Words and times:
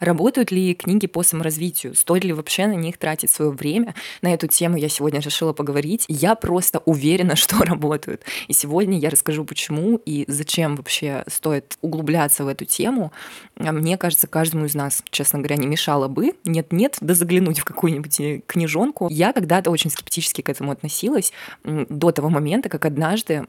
Работают 0.00 0.50
ли 0.50 0.74
книги 0.74 1.06
по 1.06 1.22
саморазвитию? 1.22 1.94
Стоит 1.94 2.24
ли 2.24 2.32
вообще 2.32 2.66
на 2.66 2.74
них 2.74 2.98
тратить 2.98 3.30
свое 3.30 3.50
время? 3.50 3.94
На 4.22 4.32
эту 4.32 4.46
тему 4.46 4.76
я 4.76 4.88
сегодня 4.88 5.20
решила 5.20 5.52
поговорить. 5.52 6.04
Я 6.08 6.34
просто 6.34 6.80
уверена, 6.84 7.36
что 7.36 7.58
работают. 7.58 8.22
И 8.46 8.52
сегодня 8.52 8.98
я 8.98 9.10
расскажу, 9.10 9.44
почему 9.44 10.00
и 10.04 10.24
зачем 10.28 10.76
вообще 10.76 11.24
стоит 11.26 11.78
углубляться 11.82 12.44
в 12.44 12.48
эту 12.48 12.64
тему. 12.64 13.12
А 13.56 13.72
мне 13.72 13.96
кажется, 13.96 14.26
каждому 14.26 14.66
из 14.66 14.74
нас, 14.74 15.02
честно 15.10 15.38
говоря, 15.38 15.56
не 15.56 15.66
мешало 15.66 16.08
бы, 16.08 16.32
нет-нет, 16.44 16.96
да 17.00 17.14
заглянуть 17.14 17.60
в 17.60 17.64
какую-нибудь 17.64 18.20
э, 18.20 18.40
книжонку. 18.46 19.08
Я 19.10 19.32
когда-то 19.32 19.70
очень 19.70 19.90
скептически 19.90 20.42
к 20.42 20.48
этому 20.48 20.72
относилась 20.72 21.32
до 21.64 22.12
того 22.12 22.28
момента, 22.28 22.68
как 22.68 22.84
однажды 22.84 23.46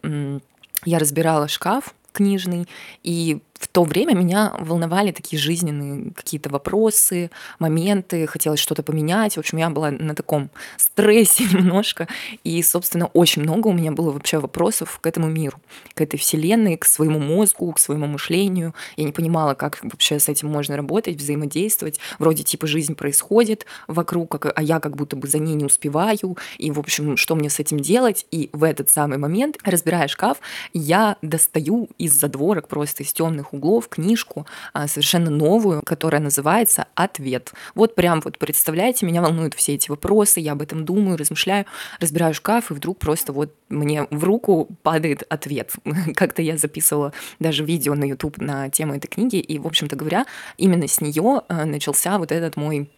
я 0.86 1.00
разбирала 1.00 1.47
шкаф 1.47 1.93
книжный, 2.11 2.68
и 3.04 3.39
в 3.60 3.68
то 3.68 3.84
время 3.84 4.14
меня 4.14 4.54
волновали 4.57 5.12
такие 5.12 5.39
жизненные 5.39 6.12
какие-то 6.14 6.50
вопросы, 6.50 7.30
моменты, 7.59 8.26
хотелось 8.26 8.62
что-то 8.62 8.84
поменять. 8.84 9.36
В 9.36 9.40
общем, 9.40 9.58
я 9.58 9.70
была 9.70 9.91
на 9.91 10.16
таком 10.16 10.50
стрессе 10.77 11.44
немножко. 11.52 12.08
И, 12.45 12.64
собственно, 12.64 13.08
очень 13.08 13.41
много 13.41 13.67
у 13.67 13.73
меня 13.73 13.91
было 13.91 14.12
вообще 14.12 14.40
вопросов 14.40 15.00
к 15.02 15.05
этому 15.05 15.27
миру, 15.27 15.59
к 15.94 16.00
этой 16.00 16.17
вселенной, 16.17 16.77
к 16.77 16.86
своему 16.86 17.20
мозгу, 17.20 17.72
к 17.73 17.80
своему 17.80 18.08
мышлению. 18.08 18.73
Я 18.95 19.03
не 19.03 19.12
понимала, 19.12 19.55
как 19.55 19.80
вообще 19.84 20.20
с 20.20 20.30
этим 20.30 20.48
можно 20.48 20.78
работать, 20.78 21.17
взаимодействовать. 21.17 22.00
Вроде 22.17 22.44
типа 22.44 22.66
жизнь 22.66 22.95
происходит 22.95 23.66
вокруг, 23.88 24.38
а 24.55 24.64
я 24.64 24.80
как 24.80 24.95
будто 24.95 25.17
бы 25.17 25.28
за 25.28 25.39
ней 25.39 25.55
не 25.55 25.66
успеваю. 25.66 26.38
И, 26.58 26.72
в 26.72 26.80
общем, 26.80 27.17
что 27.17 27.36
мне 27.36 27.50
с 27.50 27.59
этим 27.59 27.81
делать? 27.81 28.26
И 28.31 28.50
в 28.53 28.64
этот 28.64 28.89
самый 28.89 29.17
момент, 29.17 29.58
разбирая 29.66 30.08
шкаф, 30.08 30.38
я 30.73 31.17
достаю 31.22 31.89
из 31.98 32.14
задворок 32.14 32.70
просто 32.70 33.03
из 33.03 33.12
темных 33.12 33.48
разных 33.49 33.53
углов 33.53 33.88
книжку 33.88 34.45
а, 34.73 34.88
совершенно 34.88 35.30
новую, 35.30 35.81
которая 35.84 36.21
называется 36.21 36.85
«Ответ». 36.95 37.53
Вот 37.75 37.95
прям 37.95 38.22
вот 38.22 38.38
представляете, 38.38 39.05
меня 39.05 39.22
волнуют 39.22 39.53
все 39.53 39.73
эти 39.75 39.89
вопросы, 39.89 40.39
я 40.39 40.53
об 40.53 40.61
этом 40.61 40.86
думаю, 40.86 41.17
размышляю, 41.17 41.66
разбираю 42.00 42.33
шкаф, 42.33 42.72
и 42.72 42.73
вдруг 42.73 43.00
просто 43.00 43.33
вот 43.33 43.53
мне 43.70 44.08
в 44.11 44.23
руку 44.23 44.67
падает 44.83 45.23
ответ. 45.30 45.73
Как-то 46.16 46.42
я 46.42 46.58
записывала 46.58 47.14
даже 47.39 47.64
видео 47.66 47.95
на 47.95 48.05
YouTube 48.05 48.38
на 48.38 48.70
тему 48.70 48.95
этой 48.95 49.08
книги, 49.08 49.38
и, 49.38 49.59
в 49.59 49.67
общем-то 49.67 49.95
говоря, 49.95 50.25
именно 50.58 50.88
с 50.88 51.02
нее 51.02 51.42
а, 51.47 51.66
начался 51.66 52.17
вот 52.17 52.31
этот 52.31 52.58
мой 52.58 52.89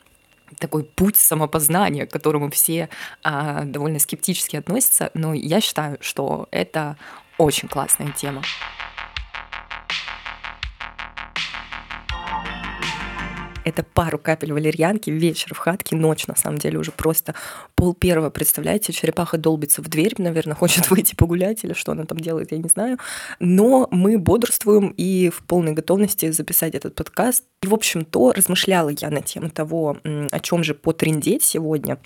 такой 0.60 0.84
путь 0.84 1.16
самопознания, 1.16 2.06
к 2.06 2.12
которому 2.12 2.50
все 2.50 2.90
а, 3.24 3.64
довольно 3.64 4.00
скептически 4.00 4.58
относятся, 4.58 5.10
но 5.14 5.34
я 5.34 5.62
считаю, 5.62 5.98
что 6.02 6.48
это 6.52 6.98
очень 7.38 7.70
классная 7.70 8.12
тема. 8.12 8.44
Это 13.64 13.84
пару 13.84 14.18
капель 14.18 14.54
валерьянки, 14.54 15.10
вечер 15.10 15.54
в 15.54 15.58
хатке, 15.58 15.96
ночь, 15.96 16.28
на 16.28 16.36
самом 16.36 16.58
деле, 16.58 16.80
уже 16.80 16.92
просто 16.92 17.36
пол 17.76 17.94
первого, 17.94 18.30
представляете, 18.30 18.92
черепаха 18.94 19.38
долбится 19.38 19.82
в 19.82 19.88
дверь, 19.88 20.16
наверное, 20.18 20.56
хочет 20.56 20.90
выйти 20.90 21.16
погулять 21.16 21.64
или 21.64 21.74
что 21.74 21.92
она 21.92 22.06
там 22.06 22.20
делает, 22.20 22.52
я 22.52 22.58
не 22.58 22.70
знаю. 22.70 22.98
Но 23.40 23.88
мы 23.92 24.18
бодрствуем 24.18 24.94
и 24.98 25.30
в 25.30 25.44
полной 25.44 25.74
готовности 25.74 26.32
записать 26.32 26.76
этот 26.76 26.96
подкаст. 26.96 27.44
И, 27.64 27.68
в 27.68 27.74
общем-то, 27.76 28.34
размышляла 28.34 28.90
я 28.90 29.12
на 29.12 29.22
тему 29.22 29.50
того, 29.50 29.98
о 30.04 30.40
чем 30.40 30.64
же 30.64 30.74
потрендеть 30.74 31.44
сегодня, 31.44 32.00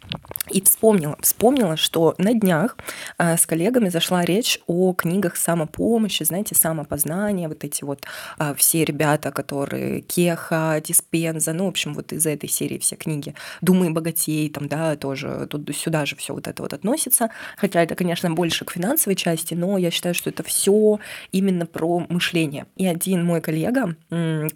и 0.52 0.62
вспомнила, 0.62 1.18
вспомнила, 1.22 1.78
что 1.78 2.14
на 2.18 2.34
днях 2.34 2.78
а, 3.18 3.38
с 3.38 3.46
коллегами 3.46 3.88
зашла 3.88 4.26
речь 4.26 4.60
о 4.68 4.94
книгах 4.94 5.38
самопомощи, 5.38 6.24
знаете, 6.24 6.56
самопознания, 6.56 7.48
вот 7.48 7.64
эти 7.64 7.86
вот 7.86 8.02
а, 8.38 8.54
все 8.54 8.84
ребята, 8.84 9.32
которые 9.32 10.02
Кеха, 10.02 10.82
Диспенз, 10.86 11.45
Диккенса, 11.46 11.54
ну, 11.54 11.66
в 11.66 11.70
общем, 11.70 11.94
вот 11.94 12.14
из 12.14 12.26
этой 12.26 12.50
серии 12.50 12.78
все 12.78 12.96
книги. 12.96 13.34
«Думай 13.62 13.90
богатей», 13.90 14.50
там, 14.50 14.68
да, 14.68 14.96
тоже 14.96 15.48
тут 15.50 15.70
сюда 15.76 16.06
же 16.06 16.16
все 16.16 16.34
вот 16.34 16.48
это 16.48 16.64
вот 16.64 16.74
относится. 16.74 17.30
Хотя 17.58 17.84
это, 17.84 17.96
конечно, 17.96 18.32
больше 18.32 18.66
к 18.66 18.72
финансовой 18.72 19.16
части, 19.16 19.54
но 19.54 19.78
я 19.78 19.92
считаю, 19.92 20.16
что 20.16 20.30
это 20.30 20.44
все 20.44 21.00
именно 21.32 21.66
про 21.66 22.06
мышление. 22.10 22.66
И 22.76 22.86
один 22.86 23.24
мой 23.26 23.42
коллега, 23.42 23.96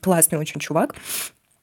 классный 0.02 0.40
очень 0.40 0.60
чувак, 0.60 0.96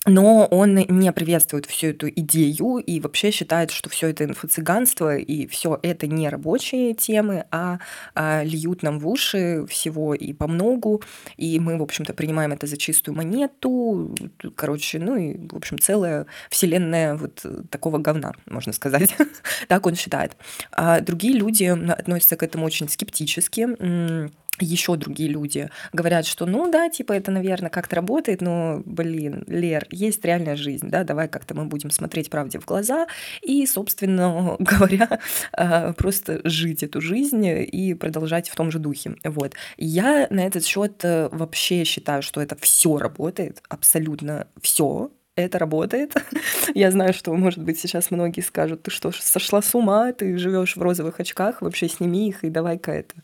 но 0.06 0.47
он 0.47 0.75
не 0.75 1.12
приветствует 1.12 1.67
всю 1.67 1.89
эту 1.89 2.09
идею 2.09 2.78
и 2.78 3.00
вообще 3.00 3.31
считает, 3.31 3.71
что 3.71 3.91
все 3.91 4.09
это 4.09 4.25
инфо-цыганство 4.25 5.17
и 5.17 5.47
все 5.47 5.78
это 5.83 6.06
не 6.06 6.28
рабочие 6.28 6.94
темы, 6.94 7.44
а, 7.50 7.81
а 8.15 8.43
льют 8.44 8.83
нам 8.83 9.00
в 9.00 9.09
уши 9.09 9.67
всего 9.69 10.15
и 10.15 10.33
по 10.33 10.47
многу, 10.47 11.03
и 11.37 11.59
мы, 11.59 11.77
в 11.77 11.83
общем-то, 11.83 12.15
принимаем 12.15 12.53
это 12.53 12.67
за 12.67 12.77
чистую 12.77 13.17
монету, 13.17 14.15
короче, 14.55 14.99
ну 14.99 15.17
и, 15.17 15.37
в 15.49 15.56
общем, 15.56 15.78
целая 15.78 16.27
вселенная 16.50 17.17
вот 17.17 17.44
такого 17.71 17.99
говна, 17.99 18.33
можно 18.47 18.73
сказать. 18.73 19.15
так 19.69 19.87
он 19.87 19.97
считает. 19.97 20.37
А 20.71 21.00
другие 21.00 21.34
люди 21.34 21.65
относятся 21.65 22.37
к 22.37 22.43
этому 22.43 22.65
очень 22.65 22.88
скептически, 22.88 24.31
еще 24.61 24.97
другие 24.97 25.28
люди 25.28 25.71
говорят, 25.93 26.27
что 26.27 26.47
ну 26.47 26.71
да, 26.71 26.89
типа 26.89 27.12
это, 27.12 27.31
наверное, 27.31 27.71
как-то 27.71 27.97
работает, 27.97 28.41
но, 28.41 28.83
блин, 28.84 29.44
Лер, 29.47 29.87
есть 29.91 30.25
реальная 30.25 30.56
жизнь, 30.56 30.89
да, 30.89 31.05
давай 31.05 31.28
как-то 31.28 31.55
мы 31.55 31.67
будем 31.67 31.91
смотреть 31.91 32.31
правде 32.31 32.59
в 32.59 32.65
глаза 32.65 33.06
и, 33.43 33.67
собственно 33.67 34.56
говоря, 34.59 35.21
а, 35.53 35.93
просто 35.93 36.41
жить 36.44 36.83
эту 36.83 37.00
жизнь 37.00 37.47
и 37.47 37.94
продолжать 37.94 38.49
в 38.49 38.56
том 38.56 38.71
же 38.71 38.78
духе. 38.78 39.17
Вот. 39.25 39.55
Я 39.77 40.27
на 40.31 40.41
этот 40.41 40.65
счет 40.65 41.05
э, 41.05 41.28
вообще 41.33 41.84
считаю, 41.84 42.23
что 42.23 42.41
это 42.41 42.56
все 42.56 42.99
работает, 42.99 43.62
абсолютно 43.69 44.47
все, 44.61 45.11
это 45.36 45.58
работает. 45.58 46.14
Я 46.74 46.91
знаю, 46.91 47.12
что, 47.12 47.32
может 47.34 47.62
быть, 47.62 47.78
сейчас 47.78 48.10
многие 48.10 48.41
скажут, 48.41 48.82
ты 48.82 48.91
что, 48.91 49.12
сошла 49.12 49.62
с 49.62 49.74
ума, 49.74 50.12
ты 50.12 50.36
живешь 50.38 50.76
в 50.76 50.82
розовых 50.82 51.20
очках, 51.20 51.62
вообще 51.62 51.88
сними 51.88 52.28
их 52.28 52.42
и 52.42 52.50
давай-ка 52.50 52.92
это 52.92 53.14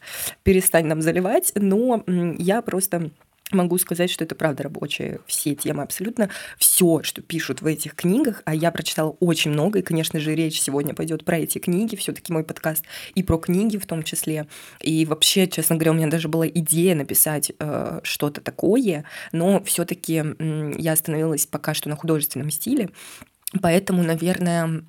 перестань 0.42 0.86
нам 0.86 1.02
заливать. 1.02 1.52
Но 1.56 2.04
я 2.06 2.62
просто 2.62 3.10
Могу 3.52 3.78
сказать, 3.78 4.10
что 4.10 4.24
это 4.24 4.34
правда 4.34 4.64
рабочие 4.64 5.20
все 5.26 5.54
темы, 5.54 5.82
абсолютно 5.82 6.30
все, 6.58 7.02
что 7.02 7.22
пишут 7.22 7.62
в 7.62 7.66
этих 7.66 7.94
книгах, 7.94 8.42
а 8.44 8.54
я 8.54 8.70
прочитала 8.70 9.16
очень 9.20 9.50
много, 9.50 9.78
и, 9.78 9.82
конечно 9.82 10.18
же, 10.20 10.34
речь 10.34 10.60
сегодня 10.60 10.94
пойдет 10.94 11.24
про 11.24 11.38
эти 11.38 11.58
книги, 11.58 11.96
все-таки 11.96 12.32
мой 12.32 12.44
подкаст 12.44 12.84
и 13.14 13.22
про 13.22 13.38
книги 13.38 13.76
в 13.76 13.86
том 13.86 14.02
числе. 14.02 14.46
И 14.80 15.04
вообще, 15.06 15.46
честно 15.46 15.76
говоря, 15.76 15.92
у 15.92 15.94
меня 15.94 16.08
даже 16.08 16.28
была 16.28 16.48
идея 16.48 16.94
написать 16.94 17.52
э, 17.58 18.00
что-то 18.02 18.40
такое, 18.40 19.04
но 19.32 19.62
все-таки 19.64 20.22
э, 20.22 20.72
я 20.78 20.92
остановилась 20.92 21.46
пока 21.46 21.74
что 21.74 21.88
на 21.88 21.96
художественном 21.96 22.50
стиле, 22.50 22.90
Поэтому, 23.60 24.02
наверное, 24.02 24.82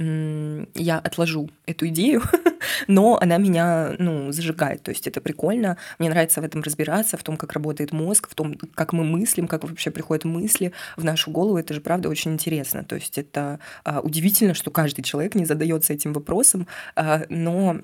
я 0.74 1.00
отложу 1.00 1.50
эту 1.66 1.88
идею, 1.88 2.22
но 2.88 3.20
она 3.22 3.38
меня 3.38 3.96
ну, 4.00 4.32
зажигает. 4.32 4.84
То 4.84 4.92
есть 4.92 5.06
это 5.06 5.20
прикольно. 5.20 5.78
Мне 6.00 6.10
нравится 6.10 6.40
в 6.40 6.46
этом 6.46 6.62
разбираться, 6.62 7.18
в 7.18 7.24
том, 7.24 7.36
как 7.36 7.54
работает 7.54 7.92
мозг, 7.92 8.30
в 8.30 8.36
том, 8.36 8.56
как 8.74 8.94
мы 8.94 9.04
мыслим, 9.04 9.48
как 9.48 9.64
вообще 9.64 9.92
приходят 9.92 10.24
мысли 10.24 10.72
в 10.96 11.04
нашу 11.04 11.32
голову. 11.32 11.58
Это 11.58 11.74
же, 11.74 11.82
правда, 11.82 12.08
очень 12.08 12.34
интересно. 12.34 12.84
То 12.84 12.96
есть 12.96 13.18
это 13.18 13.60
а, 13.84 14.00
удивительно, 14.00 14.54
что 14.54 14.72
каждый 14.72 15.04
человек 15.04 15.36
не 15.36 15.46
задается 15.46 15.92
этим 15.94 16.14
вопросом, 16.14 16.68
а, 16.96 17.24
но 17.30 17.82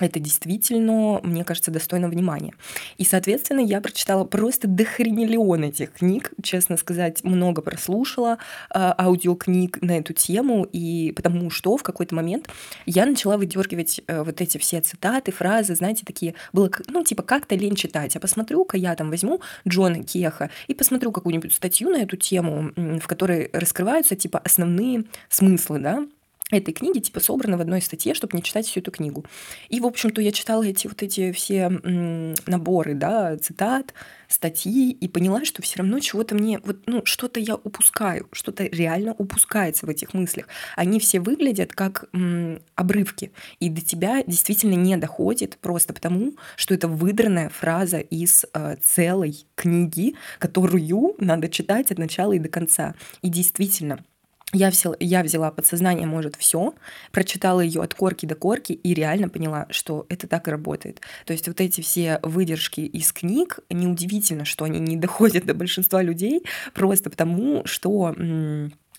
это 0.00 0.20
действительно, 0.20 1.20
мне 1.22 1.42
кажется, 1.42 1.70
достойно 1.70 2.08
внимания. 2.08 2.52
И, 2.98 3.04
соответственно, 3.04 3.60
я 3.60 3.80
прочитала 3.80 4.24
просто 4.24 4.68
дохренелион 4.68 5.64
этих 5.64 5.92
книг, 5.92 6.32
честно 6.42 6.76
сказать, 6.76 7.24
много 7.24 7.62
прослушала 7.62 8.32
э, 8.34 8.36
аудиокниг 8.74 9.80
на 9.80 9.98
эту 9.98 10.12
тему, 10.12 10.64
и 10.70 11.12
потому 11.16 11.50
что 11.50 11.78
в 11.78 11.82
какой-то 11.82 12.14
момент 12.14 12.48
я 12.84 13.06
начала 13.06 13.38
выдергивать 13.38 14.02
э, 14.06 14.22
вот 14.22 14.40
эти 14.42 14.58
все 14.58 14.82
цитаты, 14.82 15.32
фразы, 15.32 15.74
знаете, 15.74 16.04
такие, 16.04 16.34
было, 16.52 16.70
ну, 16.88 17.02
типа, 17.02 17.22
как-то 17.22 17.54
лень 17.54 17.74
читать, 17.74 18.16
а 18.16 18.20
посмотрю-ка 18.20 18.76
я 18.76 18.94
там 18.96 19.08
возьму 19.08 19.40
Джона 19.66 20.04
Кеха 20.04 20.50
и 20.66 20.74
посмотрю 20.74 21.10
какую-нибудь 21.10 21.54
статью 21.54 21.88
на 21.88 22.02
эту 22.02 22.18
тему, 22.18 22.72
в 22.76 23.06
которой 23.06 23.48
раскрываются, 23.54 24.14
типа, 24.14 24.40
основные 24.40 25.04
смыслы, 25.30 25.78
да, 25.78 26.06
этой 26.50 26.72
книги 26.72 27.00
типа 27.00 27.18
собраны 27.20 27.56
в 27.56 27.60
одной 27.60 27.82
статье, 27.82 28.14
чтобы 28.14 28.36
не 28.36 28.42
читать 28.42 28.66
всю 28.66 28.80
эту 28.80 28.92
книгу. 28.92 29.24
И, 29.68 29.80
в 29.80 29.86
общем-то, 29.86 30.20
я 30.20 30.30
читала 30.30 30.62
эти 30.62 30.86
вот 30.86 31.02
эти 31.02 31.32
все 31.32 31.68
наборы, 31.68 32.94
да, 32.94 33.36
цитат, 33.36 33.94
статьи, 34.28 34.92
и 34.92 35.08
поняла, 35.08 35.44
что 35.44 35.62
все 35.62 35.78
равно 35.78 35.98
чего-то 35.98 36.34
мне, 36.34 36.60
вот, 36.64 36.78
ну, 36.86 37.04
что-то 37.04 37.40
я 37.40 37.56
упускаю, 37.56 38.28
что-то 38.32 38.64
реально 38.64 39.14
упускается 39.18 39.86
в 39.86 39.88
этих 39.88 40.14
мыслях. 40.14 40.46
Они 40.76 41.00
все 41.00 41.20
выглядят 41.20 41.72
как 41.72 42.04
м, 42.12 42.60
обрывки, 42.76 43.32
и 43.58 43.68
до 43.68 43.80
тебя 43.80 44.22
действительно 44.24 44.74
не 44.74 44.96
доходит 44.96 45.58
просто 45.60 45.92
потому, 45.92 46.34
что 46.56 46.74
это 46.74 46.86
выдранная 46.86 47.48
фраза 47.48 47.98
из 47.98 48.44
э, 48.52 48.76
целой 48.84 49.46
книги, 49.56 50.14
которую 50.38 51.14
надо 51.18 51.48
читать 51.48 51.90
от 51.90 51.98
начала 51.98 52.32
и 52.32 52.38
до 52.38 52.48
конца. 52.48 52.94
И 53.22 53.28
действительно, 53.28 54.04
я 54.52 54.70
взяла, 54.70 54.96
я 55.00 55.22
взяла 55.22 55.50
подсознание 55.50 56.06
может 56.06 56.36
все, 56.36 56.74
прочитала 57.10 57.60
ее 57.60 57.82
от 57.82 57.94
корки 57.94 58.26
до 58.26 58.34
корки 58.34 58.72
и 58.72 58.94
реально 58.94 59.28
поняла, 59.28 59.66
что 59.70 60.06
это 60.08 60.28
так 60.28 60.48
и 60.48 60.50
работает. 60.50 61.00
То 61.24 61.32
есть 61.32 61.48
вот 61.48 61.60
эти 61.60 61.80
все 61.80 62.20
выдержки 62.22 62.80
из 62.80 63.12
книг, 63.12 63.58
неудивительно, 63.70 64.44
что 64.44 64.64
они 64.64 64.78
не 64.78 64.96
доходят 64.96 65.44
до 65.46 65.54
большинства 65.54 66.00
людей, 66.02 66.44
просто 66.74 67.10
потому 67.10 67.62
что 67.66 68.14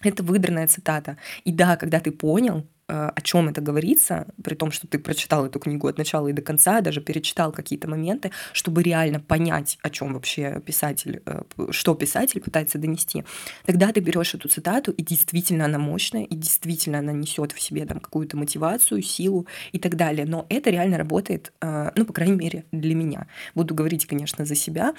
это 0.01 0.23
выдранная 0.23 0.67
цитата. 0.67 1.17
И 1.43 1.51
да, 1.51 1.77
когда 1.77 1.99
ты 1.99 2.11
понял, 2.11 2.67
о 2.87 3.21
чем 3.21 3.49
это 3.49 3.61
говорится, 3.61 4.27
при 4.43 4.55
том, 4.55 4.71
что 4.71 4.87
ты 4.87 4.97
прочитал 4.97 5.45
эту 5.45 5.59
книгу 5.59 5.87
от 5.87 5.97
начала 5.97 6.27
и 6.27 6.33
до 6.33 6.41
конца, 6.41 6.81
даже 6.81 7.01
перечитал 7.01 7.51
какие-то 7.51 7.89
моменты, 7.89 8.31
чтобы 8.53 8.81
реально 8.83 9.19
понять, 9.19 9.77
о 9.81 9.89
чем 9.89 10.13
вообще 10.13 10.61
писатель, 10.65 11.21
э, 11.25 11.41
что 11.71 11.95
писатель 11.95 12.41
пытается 12.41 12.77
донести. 12.77 13.23
Тогда 13.65 13.91
ты 13.91 13.99
берешь 13.99 14.33
эту 14.33 14.47
цитату, 14.47 14.91
и 14.91 15.03
действительно 15.03 15.65
она 15.65 15.79
мощная, 15.79 16.23
и 16.23 16.35
действительно 16.35 16.99
она 16.99 17.11
несет 17.11 17.51
в 17.51 17.61
себе 17.61 17.85
там 17.85 17.99
какую-то 17.99 18.37
мотивацию, 18.37 19.01
силу 19.01 19.47
и 19.73 19.79
так 19.79 19.95
далее. 19.95 20.25
Но 20.25 20.45
это 20.49 20.69
реально 20.69 20.97
работает, 20.97 21.51
э, 21.61 21.91
ну, 21.95 22.05
по 22.05 22.13
крайней 22.13 22.37
мере, 22.37 22.65
для 22.71 22.95
меня. 22.95 23.27
Буду 23.55 23.75
говорить, 23.75 24.05
конечно, 24.05 24.45
за 24.45 24.55
себя 24.55 24.93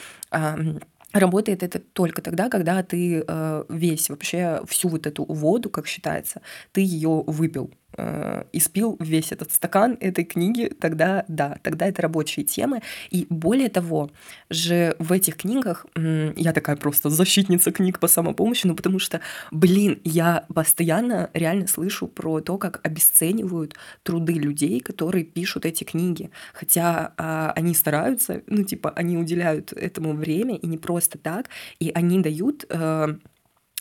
Работает 1.12 1.62
это 1.62 1.78
только 1.78 2.20
тогда, 2.20 2.50
когда 2.50 2.82
ты 2.82 3.24
э, 3.26 3.64
весь 3.70 4.10
вообще 4.10 4.60
всю 4.66 4.88
вот 4.88 5.06
эту 5.06 5.24
воду, 5.24 5.70
как 5.70 5.86
считается, 5.86 6.42
ты 6.72 6.82
ее 6.82 7.24
выпил 7.26 7.70
э, 7.96 8.44
испил 8.52 8.96
весь 9.00 9.32
этот 9.32 9.52
стакан 9.52 9.96
этой 10.00 10.24
книги, 10.24 10.70
тогда 10.80 11.24
да, 11.28 11.58
тогда 11.62 11.86
это 11.86 12.02
рабочие 12.02 12.44
темы. 12.44 12.82
И 13.10 13.26
более 13.30 13.68
того, 13.68 14.10
же 14.50 14.94
в 14.98 15.12
этих 15.12 15.36
книгах 15.36 15.86
я 15.96 16.52
такая 16.52 16.76
просто 16.76 17.10
защитница 17.10 17.72
книг 17.72 17.98
по 17.98 18.08
самопомощи, 18.08 18.66
ну 18.66 18.74
потому 18.74 18.98
что, 18.98 19.20
блин, 19.50 20.00
я 20.04 20.44
постоянно 20.54 21.30
реально 21.34 21.66
слышу 21.66 22.08
про 22.08 22.40
то, 22.40 22.58
как 22.58 22.80
обесценивают 22.84 23.74
труды 24.02 24.34
людей, 24.34 24.80
которые 24.80 25.24
пишут 25.24 25.66
эти 25.66 25.84
книги. 25.84 26.30
Хотя 26.52 27.12
а, 27.16 27.52
они 27.56 27.74
стараются, 27.74 28.42
ну 28.46 28.64
типа 28.64 28.90
они 28.90 29.16
уделяют 29.16 29.72
этому 29.72 30.12
время 30.14 30.56
и 30.56 30.66
не 30.66 30.78
просто 30.78 31.18
так, 31.18 31.48
и 31.78 31.90
они 31.94 32.20
дают 32.20 32.64
э, 32.68 33.16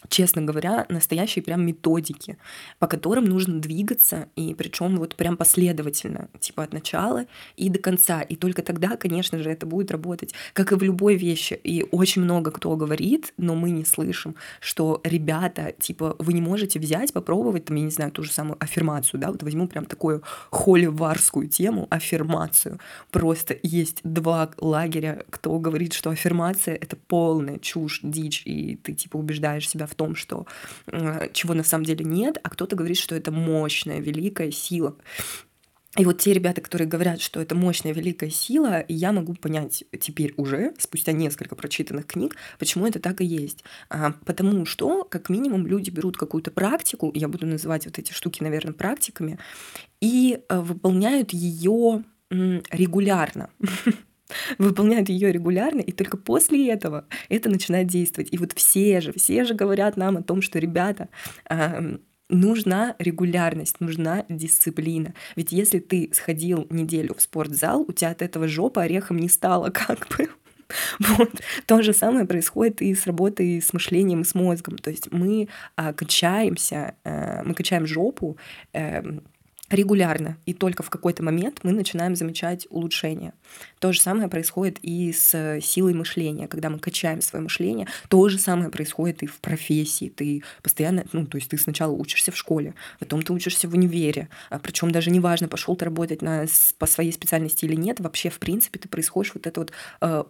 честно 0.10 0.42
говоря, 0.42 0.86
настоящие 0.90 1.44
прям 1.44 1.66
методики, 1.66 2.38
по 2.80 2.88
которым 2.88 3.26
нужно 3.26 3.60
двигаться, 3.60 4.30
и 4.36 4.54
причем 4.54 4.98
вот 4.98 5.16
прям 5.16 5.38
последовательно, 5.38 6.30
типа 6.40 6.64
от 6.64 6.74
начала 6.74 7.26
и 7.56 7.70
до 7.70 7.80
конца. 7.80 8.22
И 8.22 8.36
только 8.36 8.62
тогда, 8.62 8.98
конечно 8.98 9.40
же, 9.40 9.50
это 9.50 9.66
будет 9.66 9.92
работать, 9.92 10.34
как 10.54 10.72
и 10.72 10.76
в 10.76 10.84
любой 10.84 11.16
вещи. 11.16 11.60
И 11.64 11.86
очень 11.92 12.22
много 12.22 12.52
кто 12.52 12.76
говорит, 12.76 13.34
но 13.38 13.56
мы 13.56 13.72
не 13.72 13.86
слышим, 13.86 14.36
что 14.60 15.02
ребята, 15.04 15.74
типа, 15.78 16.16
вы 16.20 16.34
не 16.34 16.42
можете 16.42 16.80
взять, 16.80 17.14
попробовать, 17.14 17.66
там, 17.66 17.78
я 17.78 17.84
не 17.84 17.92
знаю, 17.92 18.12
ту 18.12 18.24
же 18.24 18.32
самую 18.32 18.58
аффирмацию, 18.60 19.20
да, 19.20 19.32
вот 19.32 19.44
возьму 19.44 19.68
прям 19.68 19.86
такую 19.86 20.24
холиварскую 20.52 21.48
тему, 21.48 21.88
аффирмацию. 21.90 22.80
Просто 23.12 23.58
есть 23.64 24.00
два 24.04 24.50
лагеря, 24.58 25.24
кто 25.30 25.58
говорит, 25.60 25.94
что 25.94 26.10
аффирмация— 26.10 26.76
это 26.82 26.96
полная 26.96 27.60
чушь, 27.60 28.00
дичь, 28.04 28.44
и 28.46 28.76
ты, 28.76 28.94
типа, 28.94 29.18
убеждаешь 29.18 29.68
себя 29.68 29.88
в 29.88 29.96
том, 29.98 30.16
что 30.16 30.46
э, 30.88 31.30
чего 31.34 31.54
на 31.54 31.64
самом 31.64 31.84
деле 31.84 32.06
нет, 32.06 32.38
а 32.44 32.50
кто-то 32.50 32.76
говорит, 32.76 32.98
что 32.98 33.16
это 33.16 33.32
мощная, 33.32 34.00
великая 34.00 34.52
сила. 34.52 34.96
И 35.98 36.06
вот 36.06 36.20
те 36.20 36.32
ребята, 36.32 36.62
которые 36.62 36.88
говорят, 36.88 37.22
что 37.22 37.42
это 37.42 37.56
мощная, 37.56 37.92
великая 37.92 38.30
сила, 38.30 38.86
я 38.88 39.12
могу 39.12 39.34
понять 39.34 39.84
теперь 40.00 40.34
уже, 40.38 40.74
спустя 40.78 41.12
несколько 41.12 41.56
прочитанных 41.56 42.06
книг, 42.06 42.36
почему 42.60 42.86
это 42.86 43.00
так 43.00 43.20
и 43.22 43.26
есть. 43.26 43.64
А, 43.90 44.14
потому 44.26 44.66
что, 44.66 45.04
как 45.06 45.30
минимум, 45.30 45.66
люди 45.66 45.90
берут 45.90 46.16
какую-то 46.16 46.52
практику, 46.52 47.12
я 47.16 47.28
буду 47.28 47.48
называть 47.48 47.86
вот 47.86 47.98
эти 47.98 48.12
штуки, 48.14 48.44
наверное, 48.44 48.74
практиками, 48.74 49.40
и 50.00 50.40
э, 50.48 50.60
выполняют 50.60 51.34
ее 51.34 52.04
регулярно. 52.30 53.50
выполняют 54.58 55.10
ее 55.10 55.32
регулярно, 55.32 55.82
и 55.82 55.92
только 55.92 56.18
после 56.18 56.70
этого 56.70 57.06
это 57.30 57.50
начинает 57.50 57.88
действовать. 57.88 58.30
И 58.32 58.38
вот 58.38 58.54
все 58.54 59.02
же, 59.02 59.14
все 59.14 59.44
же 59.44 59.54
говорят 59.54 59.98
нам 59.98 60.18
о 60.18 60.24
том, 60.24 60.42
что, 60.42 60.60
ребята, 60.60 61.10
нужна 62.30 62.96
регулярность, 63.00 63.80
нужна 63.80 64.26
дисциплина. 64.30 65.14
Ведь 65.36 65.52
если 65.52 65.80
ты 65.80 66.10
сходил 66.14 66.68
неделю 66.70 67.16
в 67.16 67.22
спортзал, 67.22 67.82
у 67.88 67.92
тебя 67.92 68.12
от 68.12 68.22
этого 68.22 68.48
жопа 68.48 68.84
орехом 68.84 69.18
не 69.18 69.30
стало, 69.30 69.70
как 69.74 70.08
бы. 70.10 70.30
Вот. 71.00 71.32
То 71.66 71.82
же 71.82 71.94
самое 71.94 72.26
происходит 72.26 72.82
и 72.82 72.94
с 72.94 73.08
работой 73.08 73.62
с 73.62 73.72
мышлением, 73.72 74.22
и 74.22 74.26
с 74.26 74.36
мозгом. 74.36 74.78
То 74.78 74.90
есть 74.90 75.10
мы 75.12 75.48
а, 75.78 75.94
качаемся, 75.94 76.96
а, 77.06 77.44
мы 77.46 77.54
качаем 77.54 77.86
жопу, 77.86 78.38
а, 78.74 79.02
регулярно, 79.70 80.38
и 80.46 80.54
только 80.54 80.84
в 80.84 80.90
какой-то 80.90 81.24
момент 81.24 81.60
мы 81.64 81.72
начинаем 81.72 82.16
замечать 82.16 82.68
улучшение. 82.70 83.34
То 83.80 83.92
же 83.92 84.02
самое 84.02 84.30
происходит 84.30 84.80
и 84.82 85.12
с 85.12 85.60
силой 85.62 85.94
мышления. 85.94 86.48
Когда 86.48 86.70
мы 86.70 86.80
качаем 86.80 87.22
свое 87.22 87.44
мышление, 87.44 87.88
то 88.08 88.30
же 88.30 88.40
самое 88.40 88.70
происходит 88.70 89.24
и 89.24 89.28
в 89.28 89.40
профессии. 89.40 90.10
Ты 90.10 90.44
постоянно, 90.64 91.06
ну, 91.12 91.26
то 91.26 91.38
есть 91.38 91.50
ты 91.50 91.58
сначала 91.58 91.92
учишься 91.92 92.32
в 92.32 92.38
школе, 92.38 92.76
потом 93.00 93.22
ты 93.22 93.34
учишься 93.34 93.68
в 93.68 93.74
универе, 93.74 94.30
а 94.50 94.60
причем 94.60 94.92
даже 94.92 95.12
неважно, 95.12 95.48
пошел 95.48 95.76
ты 95.76 95.86
работать 95.86 96.22
на, 96.22 96.46
по 96.78 96.86
своей 96.86 97.12
специальности 97.12 97.66
или 97.66 97.76
нет, 97.76 98.00
вообще, 98.00 98.30
в 98.30 98.40
принципе, 98.40 98.80
ты 98.80 98.88
происходишь 98.88 99.34
вот 99.34 99.48
это 99.48 99.60
вот, 99.60 99.72
э, 100.02 100.24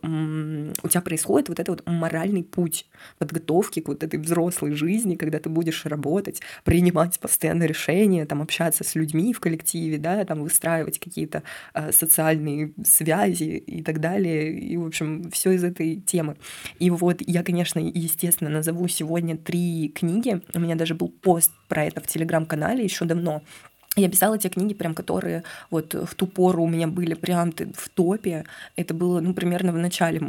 у 0.84 0.88
тебя 0.88 1.02
происходит 1.02 1.50
вот 1.50 1.60
это 1.60 1.72
вот 1.72 1.84
моральный 1.86 2.44
путь 2.44 2.88
подготовки 3.18 3.82
к 3.82 3.88
вот 3.88 4.04
этой 4.04 4.20
взрослой 4.20 4.74
жизни, 4.74 5.16
когда 5.16 5.40
ты 5.40 5.50
будешь 5.50 5.86
работать, 5.86 6.42
принимать 6.64 7.20
постоянно 7.20 7.64
решения, 7.64 8.26
там, 8.26 8.42
общаться 8.42 8.84
с 8.84 8.96
людьми, 8.96 9.27
в 9.34 9.40
коллективе, 9.40 9.98
да, 9.98 10.24
там 10.26 10.44
выстраивать 10.44 11.00
какие-то 11.00 11.44
э, 11.74 11.92
социальные 11.92 12.74
связи 12.84 13.58
и 13.58 13.84
так 13.84 14.00
далее. 14.00 14.58
И, 14.58 14.78
в 14.78 14.86
общем, 14.86 15.30
все 15.32 15.52
из 15.52 15.64
этой 15.64 15.98
темы. 15.98 16.36
И 16.80 16.90
вот 16.90 17.22
я, 17.26 17.44
конечно, 17.44 17.80
естественно, 17.80 18.50
назову 18.50 18.88
сегодня 18.88 19.38
три 19.38 19.92
книги. 19.94 20.42
У 20.54 20.60
меня 20.60 20.76
даже 20.76 20.96
был 20.96 21.10
пост 21.10 21.52
про 21.68 21.86
это 21.86 22.02
в 22.02 22.08
телеграм-канале 22.08 22.84
еще 22.84 23.06
давно. 23.06 23.42
Я 23.98 24.10
писала 24.10 24.38
те 24.38 24.50
книги, 24.50 24.76
прям 24.76 24.94
которые 24.94 25.44
вот 25.72 25.96
в 25.96 26.14
ту 26.14 26.28
пору 26.28 26.64
у 26.64 26.68
меня 26.68 26.88
были 26.88 27.16
прям 27.16 27.52
в 27.52 27.90
топе. 27.90 28.46
Это 28.76 28.94
было, 28.94 29.20
ну, 29.20 29.34
примерно 29.34 29.72
в 29.72 29.78
начале 29.78 30.22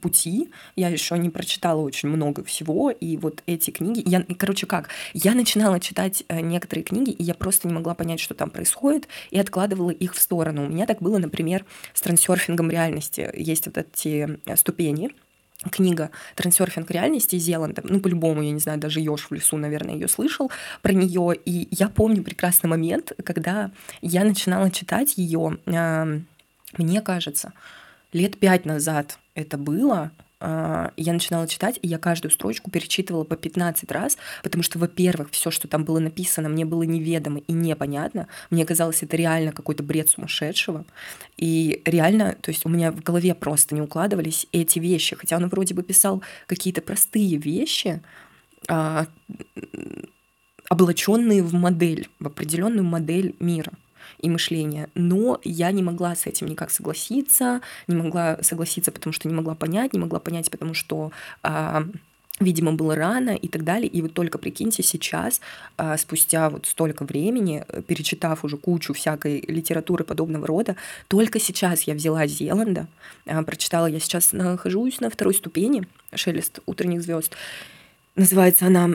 пути. 0.00 0.50
Я 0.74 0.88
еще 0.88 1.18
не 1.18 1.28
прочитала 1.28 1.80
очень 1.80 2.08
много 2.08 2.42
всего. 2.42 2.90
И 2.90 3.18
вот 3.18 3.42
эти 3.46 3.70
книги... 3.70 4.02
Я, 4.06 4.24
короче, 4.38 4.66
как? 4.66 4.88
Я 5.12 5.34
начинала 5.34 5.78
читать 5.80 6.24
э, 6.28 6.40
некоторые 6.40 6.82
книги, 6.82 7.10
и 7.10 7.22
я 7.22 7.34
просто 7.34 7.68
не 7.68 7.74
могла 7.74 7.94
понять, 7.94 8.20
что 8.20 8.32
там 8.32 8.48
происходит, 8.48 9.06
и 9.30 9.38
откладывала 9.38 9.90
их 9.90 10.14
в 10.14 10.20
сторону. 10.20 10.64
У 10.64 10.68
меня 10.68 10.86
так 10.86 11.02
было, 11.02 11.18
например, 11.18 11.66
с 11.92 12.00
трансерфингом 12.00 12.70
реальности. 12.70 13.30
Есть 13.34 13.66
вот 13.66 13.76
эти 13.76 14.38
э, 14.46 14.56
ступени, 14.56 15.10
книга 15.70 16.10
«Трансерфинг 16.36 16.90
реальности» 16.90 17.36
Зеланда. 17.36 17.82
Ну, 17.84 18.00
по-любому, 18.00 18.40
я 18.42 18.50
не 18.50 18.60
знаю, 18.60 18.78
даже 18.78 19.00
Ёж 19.00 19.26
в 19.28 19.34
лесу, 19.34 19.56
наверное, 19.58 19.94
ее 19.94 20.08
слышал 20.08 20.50
про 20.80 20.92
нее. 20.92 21.34
И 21.44 21.68
я 21.70 21.88
помню 21.88 22.22
прекрасный 22.22 22.68
момент, 22.68 23.12
когда 23.24 23.70
я 24.00 24.24
начинала 24.24 24.70
читать 24.70 25.18
ее, 25.18 25.58
мне 26.78 27.00
кажется, 27.02 27.52
лет 28.12 28.38
пять 28.38 28.64
назад 28.64 29.18
это 29.34 29.58
было, 29.58 30.10
я 30.40 31.12
начинала 31.12 31.46
читать, 31.46 31.78
и 31.82 31.88
я 31.88 31.98
каждую 31.98 32.32
строчку 32.32 32.70
перечитывала 32.70 33.24
по 33.24 33.36
15 33.36 33.90
раз, 33.92 34.16
потому 34.42 34.62
что, 34.62 34.78
во-первых, 34.78 35.30
все, 35.32 35.50
что 35.50 35.68
там 35.68 35.84
было 35.84 35.98
написано, 35.98 36.48
мне 36.48 36.64
было 36.64 36.82
неведомо 36.82 37.40
и 37.40 37.52
непонятно. 37.52 38.26
Мне 38.48 38.64
казалось, 38.64 39.02
это 39.02 39.16
реально 39.16 39.52
какой-то 39.52 39.82
бред 39.82 40.08
сумасшедшего. 40.08 40.86
И 41.36 41.82
реально, 41.84 42.36
то 42.40 42.50
есть 42.50 42.64
у 42.64 42.70
меня 42.70 42.90
в 42.90 43.02
голове 43.02 43.34
просто 43.34 43.74
не 43.74 43.82
укладывались 43.82 44.46
эти 44.52 44.78
вещи. 44.78 45.14
Хотя 45.14 45.36
он 45.36 45.48
вроде 45.48 45.74
бы 45.74 45.82
писал 45.82 46.22
какие-то 46.46 46.80
простые 46.80 47.36
вещи, 47.36 48.00
а, 48.68 49.06
облаченные 50.70 51.42
в 51.42 51.52
модель, 51.52 52.08
в 52.18 52.26
определенную 52.26 52.84
модель 52.84 53.34
мира 53.40 53.72
и 54.20 54.28
мышления. 54.28 54.88
Но 54.94 55.40
я 55.44 55.70
не 55.72 55.82
могла 55.82 56.14
с 56.14 56.26
этим 56.26 56.46
никак 56.46 56.70
согласиться, 56.70 57.60
не 57.86 57.96
могла 57.96 58.38
согласиться, 58.42 58.92
потому 58.92 59.12
что 59.12 59.28
не 59.28 59.34
могла 59.34 59.54
понять, 59.54 59.92
не 59.92 59.98
могла 59.98 60.20
понять, 60.20 60.50
потому 60.50 60.74
что 60.74 61.12
а, 61.42 61.84
видимо, 62.40 62.72
было 62.72 62.96
рано 62.96 63.30
и 63.30 63.46
так 63.48 63.64
далее. 63.64 63.88
И 63.88 64.02
вот 64.02 64.14
только 64.14 64.38
прикиньте, 64.38 64.82
сейчас, 64.82 65.40
а, 65.76 65.96
спустя 65.96 66.50
вот 66.50 66.66
столько 66.66 67.04
времени, 67.04 67.64
перечитав 67.86 68.44
уже 68.44 68.56
кучу 68.56 68.94
всякой 68.94 69.44
литературы 69.46 70.04
подобного 70.04 70.46
рода, 70.46 70.76
только 71.08 71.38
сейчас 71.38 71.82
я 71.82 71.94
взяла 71.94 72.26
Зеланда, 72.26 72.88
а, 73.26 73.42
прочитала, 73.42 73.86
я 73.86 74.00
сейчас 74.00 74.32
нахожусь 74.32 75.00
на 75.00 75.10
второй 75.10 75.34
ступени 75.34 75.86
«Шелест 76.14 76.60
утренних 76.66 77.02
звезд». 77.02 77.34
Называется 78.16 78.66
она... 78.66 78.90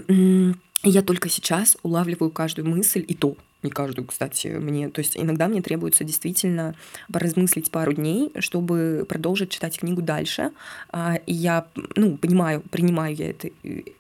Я 0.84 1.02
только 1.02 1.30
сейчас 1.30 1.78
улавливаю 1.82 2.30
каждую 2.30 2.70
мысль 2.70 3.04
и 3.08 3.16
то, 3.16 3.36
не 3.66 3.72
каждую, 3.72 4.06
кстати, 4.08 4.48
мне. 4.48 4.90
То 4.90 5.00
есть 5.00 5.18
иногда 5.18 5.48
мне 5.48 5.62
требуется 5.62 6.04
действительно 6.04 6.76
поразмыслить 7.12 7.72
пару 7.72 7.94
дней, 7.94 8.32
чтобы 8.40 9.06
продолжить 9.10 9.50
читать 9.50 9.80
книгу 9.80 10.02
дальше. 10.02 10.52
А, 10.90 11.16
и 11.26 11.34
я, 11.34 11.66
ну, 11.96 12.18
понимаю, 12.18 12.62
принимаю 12.72 13.16
я 13.16 13.32
это, 13.32 13.50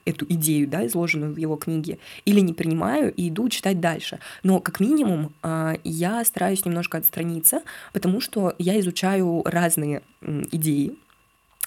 эту 0.05 0.25
идею, 0.29 0.67
да, 0.67 0.85
изложенную 0.85 1.33
в 1.33 1.37
его 1.37 1.55
книге, 1.57 1.97
или 2.25 2.39
не 2.39 2.53
принимаю 2.53 3.13
и 3.13 3.29
иду 3.29 3.49
читать 3.49 3.79
дальше. 3.79 4.19
Но 4.43 4.59
как 4.59 4.79
минимум 4.79 5.33
а, 5.41 5.75
я 5.83 6.23
стараюсь 6.23 6.65
немножко 6.65 6.97
отстраниться, 6.97 7.61
потому 7.91 8.21
что 8.21 8.53
я 8.59 8.79
изучаю 8.79 9.41
разные 9.45 10.01
идеи, 10.51 10.95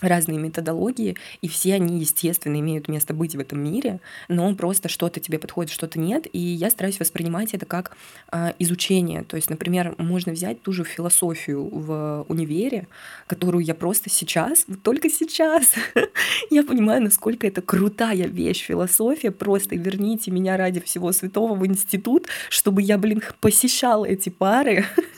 разные 0.00 0.38
методологии, 0.38 1.16
и 1.40 1.48
все 1.48 1.74
они, 1.74 1.98
естественно, 1.98 2.58
имеют 2.60 2.88
место 2.88 3.14
быть 3.14 3.34
в 3.34 3.40
этом 3.40 3.62
мире, 3.62 4.00
но 4.28 4.54
просто 4.54 4.88
что-то 4.88 5.20
тебе 5.20 5.38
подходит, 5.38 5.72
что-то 5.72 5.98
нет, 5.98 6.26
и 6.32 6.38
я 6.38 6.70
стараюсь 6.70 7.00
воспринимать 7.00 7.54
это 7.54 7.66
как 7.66 7.96
э, 8.32 8.52
изучение. 8.58 9.24
То 9.24 9.36
есть, 9.36 9.50
например, 9.50 9.94
можно 9.98 10.32
взять 10.32 10.62
ту 10.62 10.72
же 10.72 10.84
философию 10.84 11.68
в 11.68 12.24
универе, 12.28 12.86
которую 13.26 13.64
я 13.64 13.74
просто 13.74 14.10
сейчас, 14.10 14.64
вот 14.68 14.82
только 14.82 15.10
сейчас, 15.10 15.72
я 16.50 16.62
понимаю, 16.62 17.02
насколько 17.02 17.46
это 17.46 17.62
крутая 17.62 18.26
вещь, 18.26 18.62
философия, 18.64 19.30
просто 19.30 19.76
верните 19.76 20.30
меня 20.30 20.56
ради 20.56 20.80
всего 20.80 21.12
святого 21.12 21.54
в 21.54 21.66
институт, 21.66 22.26
чтобы 22.50 22.82
я, 22.82 22.98
блин, 22.98 23.22
посещала 23.40 24.04
эти 24.04 24.28
пары, 24.28 24.84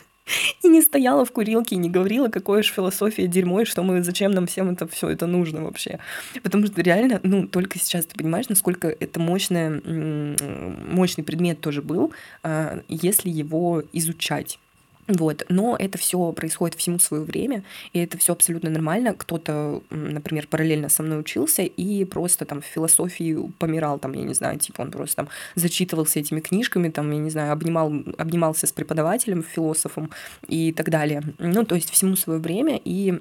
и 0.63 0.67
не 0.67 0.81
стояла 0.81 1.25
в 1.25 1.31
курилке 1.31 1.75
и 1.75 1.79
не 1.79 1.89
говорила, 1.89 2.29
какое 2.29 2.63
же 2.63 2.71
философия 2.71 3.27
дерьмо, 3.27 3.61
и 3.61 3.65
что 3.65 3.83
мы, 3.83 4.03
зачем 4.03 4.31
нам 4.31 4.47
всем 4.47 4.69
это 4.69 4.87
все 4.87 5.09
это 5.09 5.27
нужно 5.27 5.63
вообще. 5.63 5.99
Потому 6.43 6.67
что 6.67 6.81
реально, 6.81 7.19
ну, 7.23 7.47
только 7.47 7.79
сейчас 7.79 8.05
ты 8.05 8.17
понимаешь, 8.17 8.49
насколько 8.49 8.87
это 8.87 9.19
мощное, 9.19 9.81
мощный 10.91 11.23
предмет 11.23 11.61
тоже 11.61 11.81
был, 11.81 12.13
а, 12.43 12.81
если 12.87 13.29
его 13.29 13.83
изучать. 13.93 14.59
Вот. 15.11 15.45
Но 15.49 15.75
это 15.77 15.97
все 15.97 16.31
происходит 16.31 16.77
всему 16.77 16.97
свое 16.97 17.23
время, 17.23 17.63
и 17.91 17.99
это 17.99 18.17
все 18.17 18.31
абсолютно 18.33 18.69
нормально. 18.69 19.13
Кто-то, 19.13 19.83
например, 19.89 20.47
параллельно 20.47 20.89
со 20.89 21.03
мной 21.03 21.19
учился 21.19 21.63
и 21.63 22.05
просто 22.05 22.45
там 22.45 22.61
в 22.61 22.65
философии 22.65 23.51
помирал, 23.59 23.99
там, 23.99 24.13
я 24.13 24.23
не 24.23 24.33
знаю, 24.33 24.57
типа 24.57 24.81
он 24.81 24.91
просто 24.91 25.17
там 25.17 25.29
зачитывался 25.55 26.19
этими 26.19 26.39
книжками, 26.39 26.89
там, 26.89 27.11
я 27.11 27.17
не 27.17 27.29
знаю, 27.29 27.51
обнимал, 27.51 27.93
обнимался 28.17 28.67
с 28.67 28.71
преподавателем, 28.71 29.43
философом 29.43 30.11
и 30.47 30.71
так 30.71 30.89
далее. 30.89 31.21
Ну, 31.39 31.65
то 31.65 31.75
есть 31.75 31.89
всему 31.89 32.15
свое 32.15 32.39
время, 32.39 32.79
и 32.83 33.19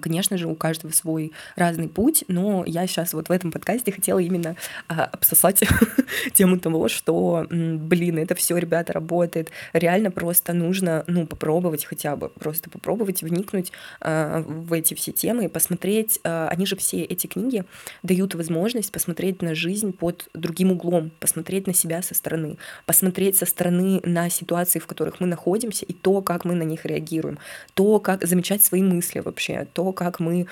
конечно 0.00 0.38
же, 0.38 0.48
у 0.48 0.54
каждого 0.54 0.90
свой 0.90 1.32
разный 1.54 1.88
путь, 1.88 2.24
но 2.28 2.64
я 2.66 2.86
сейчас 2.86 3.12
вот 3.12 3.28
в 3.28 3.32
этом 3.32 3.52
подкасте 3.52 3.92
хотела 3.92 4.18
именно 4.18 4.56
а, 4.88 5.04
обсосать 5.04 5.62
тему 6.32 6.58
того, 6.58 6.88
что, 6.88 7.46
блин, 7.50 8.18
это 8.18 8.34
все, 8.34 8.56
ребята, 8.56 8.94
работает. 8.94 9.50
Реально 9.74 10.10
просто 10.10 10.54
нужно, 10.54 11.04
ну, 11.06 11.26
попробовать 11.26 11.84
хотя 11.84 12.16
бы, 12.16 12.30
просто 12.30 12.70
попробовать 12.70 13.22
вникнуть 13.22 13.70
а, 14.00 14.40
в 14.40 14.72
эти 14.72 14.94
все 14.94 15.12
темы 15.12 15.44
и 15.44 15.48
посмотреть. 15.48 16.20
А, 16.24 16.48
они 16.48 16.64
же 16.64 16.76
все 16.76 17.02
эти 17.02 17.26
книги 17.26 17.62
дают 18.02 18.34
возможность 18.34 18.90
посмотреть 18.90 19.42
на 19.42 19.54
жизнь 19.54 19.92
под 19.92 20.30
другим 20.32 20.72
углом, 20.72 21.10
посмотреть 21.20 21.66
на 21.66 21.74
себя 21.74 22.00
со 22.00 22.14
стороны, 22.14 22.56
посмотреть 22.86 23.36
со 23.36 23.44
стороны 23.44 24.00
на 24.04 24.30
ситуации, 24.30 24.78
в 24.78 24.86
которых 24.86 25.20
мы 25.20 25.26
находимся, 25.26 25.84
и 25.84 25.92
то, 25.92 26.22
как 26.22 26.46
мы 26.46 26.54
на 26.54 26.62
них 26.62 26.86
реагируем, 26.86 27.38
то, 27.74 28.00
как 28.00 28.26
замечать 28.26 28.64
свои 28.64 28.80
мысли 28.80 29.20
вообще, 29.20 29.65
то, 29.66 29.92
как 29.92 30.20
мы 30.20 30.46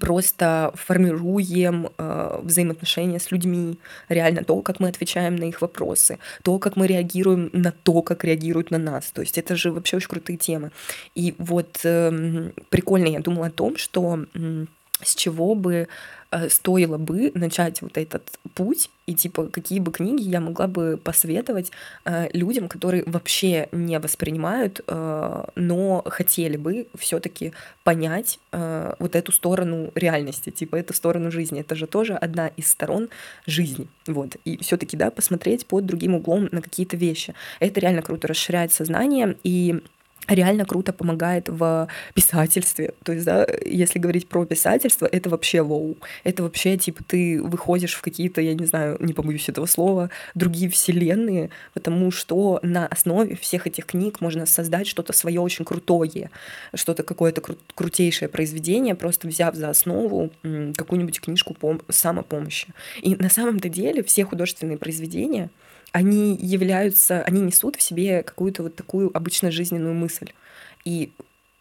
просто 0.00 0.72
формируем 0.74 1.90
э, 1.96 2.40
взаимоотношения 2.42 3.20
с 3.20 3.30
людьми, 3.30 3.78
реально 4.08 4.42
то, 4.42 4.60
как 4.60 4.80
мы 4.80 4.88
отвечаем 4.88 5.36
на 5.36 5.44
их 5.44 5.62
вопросы, 5.62 6.18
то, 6.42 6.58
как 6.58 6.76
мы 6.76 6.88
реагируем 6.88 7.50
на 7.52 7.70
то, 7.70 8.02
как 8.02 8.24
реагируют 8.24 8.70
на 8.72 8.78
нас. 8.78 9.12
То 9.12 9.20
есть 9.20 9.38
это 9.38 9.54
же 9.54 9.70
вообще 9.70 9.98
очень 9.98 10.08
крутые 10.08 10.38
темы. 10.38 10.72
И 11.14 11.34
вот 11.38 11.80
э, 11.84 12.50
прикольно 12.68 13.06
я 13.06 13.20
думала 13.20 13.46
о 13.46 13.50
том, 13.50 13.76
что 13.76 14.26
э, 14.34 14.66
с 15.02 15.14
чего 15.14 15.54
бы 15.54 15.88
Э, 16.32 16.48
стоило 16.48 16.98
бы 16.98 17.30
начать 17.34 17.82
вот 17.82 17.96
этот 17.96 18.22
путь 18.54 18.90
и 19.06 19.14
типа 19.14 19.46
какие 19.46 19.78
бы 19.78 19.92
книги 19.92 20.22
я 20.22 20.40
могла 20.40 20.66
бы 20.66 20.98
посоветовать 21.02 21.70
э, 22.04 22.28
людям, 22.32 22.68
которые 22.68 23.04
вообще 23.06 23.68
не 23.70 23.98
воспринимают, 24.00 24.80
э, 24.86 25.44
но 25.54 26.02
хотели 26.06 26.56
бы 26.56 26.88
все-таки 26.98 27.52
понять 27.84 28.40
э, 28.50 28.94
вот 28.98 29.14
эту 29.14 29.30
сторону 29.30 29.92
реальности, 29.94 30.50
типа 30.50 30.76
эту 30.76 30.94
сторону 30.94 31.30
жизни. 31.30 31.60
Это 31.60 31.76
же 31.76 31.86
тоже 31.86 32.14
одна 32.14 32.48
из 32.48 32.68
сторон 32.68 33.08
жизни, 33.46 33.86
вот. 34.08 34.36
И 34.44 34.58
все-таки 34.62 34.96
да 34.96 35.10
посмотреть 35.10 35.66
под 35.66 35.86
другим 35.86 36.16
углом 36.16 36.48
на 36.50 36.60
какие-то 36.60 36.96
вещи. 36.96 37.34
Это 37.60 37.78
реально 37.78 38.02
круто 38.02 38.26
расширяет 38.26 38.72
сознание 38.72 39.36
и 39.44 39.80
реально 40.28 40.64
круто 40.64 40.92
помогает 40.92 41.48
в 41.48 41.88
писательстве. 42.14 42.94
То 43.04 43.12
есть, 43.12 43.24
да, 43.24 43.46
если 43.64 43.98
говорить 43.98 44.28
про 44.28 44.44
писательство, 44.44 45.06
это 45.06 45.30
вообще 45.30 45.62
вау. 45.62 45.96
Это 46.24 46.42
вообще, 46.42 46.76
типа, 46.76 47.02
ты 47.04 47.42
выходишь 47.42 47.94
в 47.94 48.02
какие-то, 48.02 48.40
я 48.40 48.54
не 48.54 48.66
знаю, 48.66 48.96
не 49.00 49.12
побоюсь 49.12 49.48
этого 49.48 49.66
слова, 49.66 50.10
другие 50.34 50.70
вселенные, 50.70 51.50
потому 51.74 52.10
что 52.10 52.58
на 52.62 52.86
основе 52.86 53.36
всех 53.36 53.66
этих 53.66 53.86
книг 53.86 54.20
можно 54.20 54.46
создать 54.46 54.86
что-то 54.86 55.12
свое 55.12 55.40
очень 55.40 55.64
крутое, 55.64 56.30
что-то 56.74 57.02
какое-то 57.02 57.40
кру- 57.40 57.58
крутейшее 57.74 58.28
произведение, 58.28 58.94
просто 58.94 59.28
взяв 59.28 59.54
за 59.54 59.70
основу 59.70 60.30
какую-нибудь 60.42 61.20
книжку 61.20 61.54
по 61.54 61.78
самопомощи. 61.88 62.68
И 63.02 63.16
на 63.16 63.30
самом-то 63.30 63.68
деле 63.68 64.02
все 64.02 64.24
художественные 64.24 64.78
произведения— 64.78 65.50
они 65.96 66.36
являются, 66.36 67.22
они 67.22 67.40
несут 67.40 67.76
в 67.76 67.80
себе 67.80 68.22
какую-то 68.22 68.64
вот 68.64 68.76
такую 68.76 69.10
обычно 69.16 69.50
жизненную 69.50 69.94
мысль. 69.94 70.30
И 70.84 71.10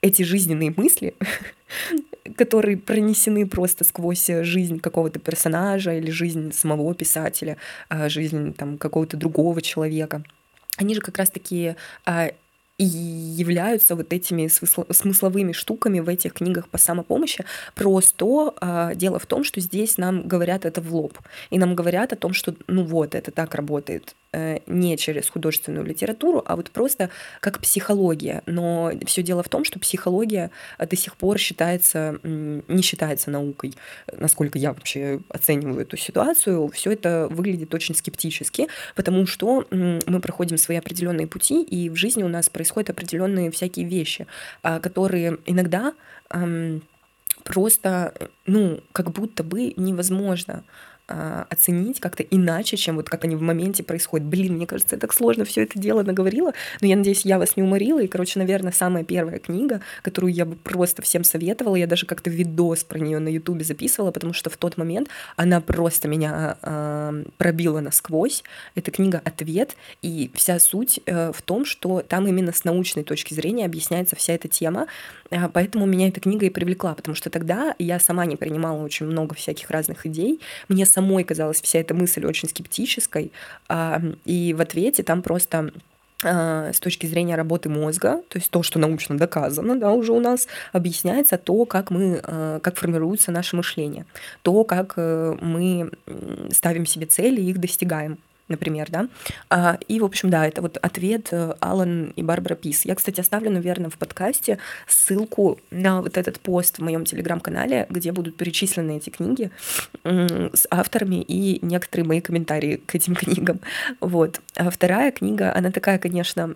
эти 0.01 0.24
жизненные 0.24 0.74
мысли, 0.75 1.15
которые 2.36 2.75
пронесены 2.75 3.48
просто 3.48 3.86
сквозь 3.86 4.27
жизнь 4.27 4.82
какого-то 4.82 5.20
персонажа 5.20 5.94
или 5.94 6.12
жизнь 6.12 6.51
самого 6.51 6.94
писателя, 6.94 7.56
а, 7.88 8.10
жизнь 8.10 8.54
там 8.54 8.77
какого-то 8.77 9.15
другого 9.15 9.62
человека, 9.62 10.22
они 10.75 10.96
же 10.96 11.00
как 11.00 11.18
раз-таки 11.18 11.77
а, 12.06 12.32
и 12.77 12.84
являются 12.84 13.96
вот 13.96 14.12
этими 14.12 14.48
смысловыми 14.48 15.54
штуками 15.54 16.00
в 16.01 16.10
этих 16.10 16.34
книгах 16.34 16.68
по 16.68 16.77
самопомощи. 16.77 17.46
Просто 17.74 18.54
э, 18.60 18.92
дело 18.96 19.18
в 19.18 19.25
том, 19.25 19.44
что 19.44 19.62
здесь 19.62 19.98
нам 19.98 20.27
говорят 20.27 20.65
это 20.65 20.82
в 20.82 20.94
лоб. 20.94 21.18
И 21.51 21.58
нам 21.58 21.75
говорят 21.75 22.12
о 22.12 22.18
том, 22.18 22.34
что 22.34 22.54
ну 22.68 22.84
вот, 22.84 23.15
это 23.15 23.32
так 23.32 23.56
работает. 23.56 24.15
Э, 24.36 24.60
не 24.68 24.98
через 24.98 25.30
художественную 25.30 25.86
литературу, 25.86 26.44
а 26.46 26.58
вот 26.58 26.70
просто 26.70 27.10
как 27.39 27.60
психология. 27.60 28.44
Но 28.46 28.92
все 29.06 29.24
дело 29.24 29.44
в 29.44 29.48
том, 29.48 29.63
что 29.63 29.80
психология 29.80 30.51
до 30.77 30.96
сих 30.98 31.15
пор 31.15 31.38
считается, 31.38 32.20
не 32.24 32.82
считается 32.82 33.32
наукой, 33.32 33.75
насколько 34.12 34.58
я 34.58 34.74
вообще 34.74 35.22
оцениваю 35.30 35.84
эту 35.84 35.96
ситуацию. 35.96 36.68
Все 36.68 36.92
это 36.92 37.30
выглядит 37.32 37.74
очень 37.74 37.96
скептически, 37.96 38.68
потому 38.94 39.25
что 39.25 39.65
мы 39.72 40.20
проходим 40.20 40.58
свои 40.58 40.77
определенные 40.77 41.27
пути, 41.27 41.63
и 41.63 41.89
в 41.89 41.96
жизни 41.96 42.24
у 42.24 42.27
нас 42.27 42.50
происходят 42.50 42.89
определенные 42.89 43.51
всякие 43.51 43.86
вещи, 43.86 44.27
а, 44.63 44.82
которые 44.82 45.38
иногда 45.46 45.94
просто, 47.44 48.13
ну, 48.48 48.82
как 48.92 49.12
будто 49.12 49.44
бы 49.44 49.74
невозможно 49.77 50.65
оценить 51.07 52.00
как-то 52.00 52.24
иначе, 52.24 52.77
чем 52.77 52.95
вот 52.95 53.09
как 53.09 53.24
они 53.25 53.35
в 53.35 53.41
моменте 53.41 53.83
происходят. 53.83 54.27
Блин, 54.27 54.55
мне 54.55 54.65
кажется, 54.65 54.95
я 54.95 55.00
так 55.00 55.13
сложно 55.13 55.45
все 55.45 55.63
это 55.63 55.77
дело 55.77 56.03
наговорила, 56.03 56.53
но 56.81 56.88
я 56.88 56.95
надеюсь, 56.95 57.25
я 57.25 57.38
вас 57.38 57.55
не 57.55 57.63
уморила. 57.63 58.01
И, 58.01 58.07
короче, 58.07 58.39
наверное, 58.39 58.71
самая 58.71 59.03
первая 59.03 59.39
книга, 59.39 59.81
которую 60.01 60.33
я 60.33 60.45
бы 60.45 60.55
просто 60.55 61.01
всем 61.01 61.24
советовала, 61.24 61.75
я 61.75 61.88
даже 61.88 62.05
как-то 62.05 62.29
видос 62.29 62.83
про 62.83 63.00
нее 63.00 63.19
на 63.19 63.29
Ютубе 63.29 63.63
записывала, 63.63 64.12
потому 64.12 64.33
что 64.33 64.50
в 64.50 64.57
тот 64.57 64.77
момент 64.77 65.09
она 65.35 65.62
просто 65.62 66.07
меня 66.07 66.57
э, 66.62 67.24
пробила 67.38 67.79
насквозь. 67.79 68.43
Это 68.75 68.91
книга 68.91 69.21
«Ответ», 69.24 69.75
и 70.01 70.31
вся 70.33 70.59
суть 70.59 71.00
э, 71.05 71.31
в 71.31 71.41
том, 71.41 71.65
что 71.65 72.01
там 72.01 72.27
именно 72.27 72.51
с 72.51 72.63
научной 72.63 73.03
точки 73.03 73.33
зрения 73.33 73.65
объясняется 73.65 74.15
вся 74.15 74.33
эта 74.33 74.47
тема, 74.47 74.88
э, 75.29 75.50
поэтому 75.50 75.85
меня 75.85 76.07
эта 76.07 76.19
книга 76.19 76.45
и 76.45 76.50
привлекла, 76.50 76.93
потому 76.93 77.15
что 77.15 77.29
тогда 77.29 77.75
я 77.79 78.00
сама 78.00 78.25
не 78.25 78.35
принимала 78.35 78.83
очень 78.83 79.05
много 79.05 79.35
всяких 79.35 79.69
разных 79.69 80.05
идей, 80.05 80.39
мне 80.67 80.85
самой 80.96 81.24
казалась 81.24 81.62
вся 81.62 81.80
эта 81.80 81.94
мысль 81.94 82.25
очень 82.25 82.50
скептической, 82.50 83.32
и 84.25 84.56
в 84.58 84.62
ответе 84.62 85.04
там 85.04 85.22
просто 85.22 85.72
а, 86.24 86.72
с 86.72 86.80
точки 86.80 87.06
зрения 87.06 87.36
работы 87.36 87.70
мозга, 87.70 88.24
то 88.30 88.40
есть 88.40 88.50
то, 88.50 88.64
что 88.64 88.80
научно 88.80 89.18
доказано, 89.18 89.78
да, 89.78 89.92
уже 89.92 90.14
у 90.14 90.20
нас 90.22 90.48
объясняется 90.72 91.38
то, 91.38 91.66
как 91.66 91.92
мы, 91.92 92.22
а, 92.24 92.60
как 92.62 92.78
формируется 92.78 93.32
наше 93.32 93.56
мышление, 93.58 94.06
то, 94.42 94.64
как 94.64 94.94
э, 94.96 95.38
мы 95.42 95.92
ставим 96.52 96.86
себе 96.86 97.06
цели 97.06 97.42
и 97.42 97.50
их 97.50 97.60
достигаем. 97.60 98.18
Например, 98.48 98.88
да. 98.90 99.08
А, 99.50 99.78
и, 99.88 100.00
в 100.00 100.06
общем, 100.06 100.30
да, 100.30 100.48
это 100.48 100.62
вот 100.62 100.78
ответ 100.78 101.30
э, 101.32 101.56
Алан 101.60 102.14
и 102.16 102.24
Барбара 102.24 102.56
Пис. 102.56 102.86
Я, 102.86 102.96
кстати, 102.96 103.20
оставлю, 103.20 103.52
наверное, 103.52 103.90
в 103.90 103.98
подкасте 103.98 104.60
ссылку 104.88 105.60
на 105.72 106.02
вот 106.02 106.18
этот 106.18 106.40
пост 106.40 106.78
в 106.78 106.82
моем 106.84 107.06
телеграм-канале, 107.06 107.88
где 107.90 108.12
будут 108.12 108.38
перечислены 108.38 108.98
эти 108.98 109.10
книги 109.10 109.52
с 110.04 110.68
авторами 110.70 111.22
и 111.22 111.60
некоторые 111.66 112.08
мои 112.08 112.22
комментарии 112.22 112.78
к 112.78 112.96
этим 112.96 113.16
книгам. 113.16 113.60
Вот. 114.00 114.42
А 114.56 114.70
вторая 114.70 115.12
книга, 115.12 115.54
она 115.56 115.72
такая, 115.72 115.98
конечно, 115.98 116.56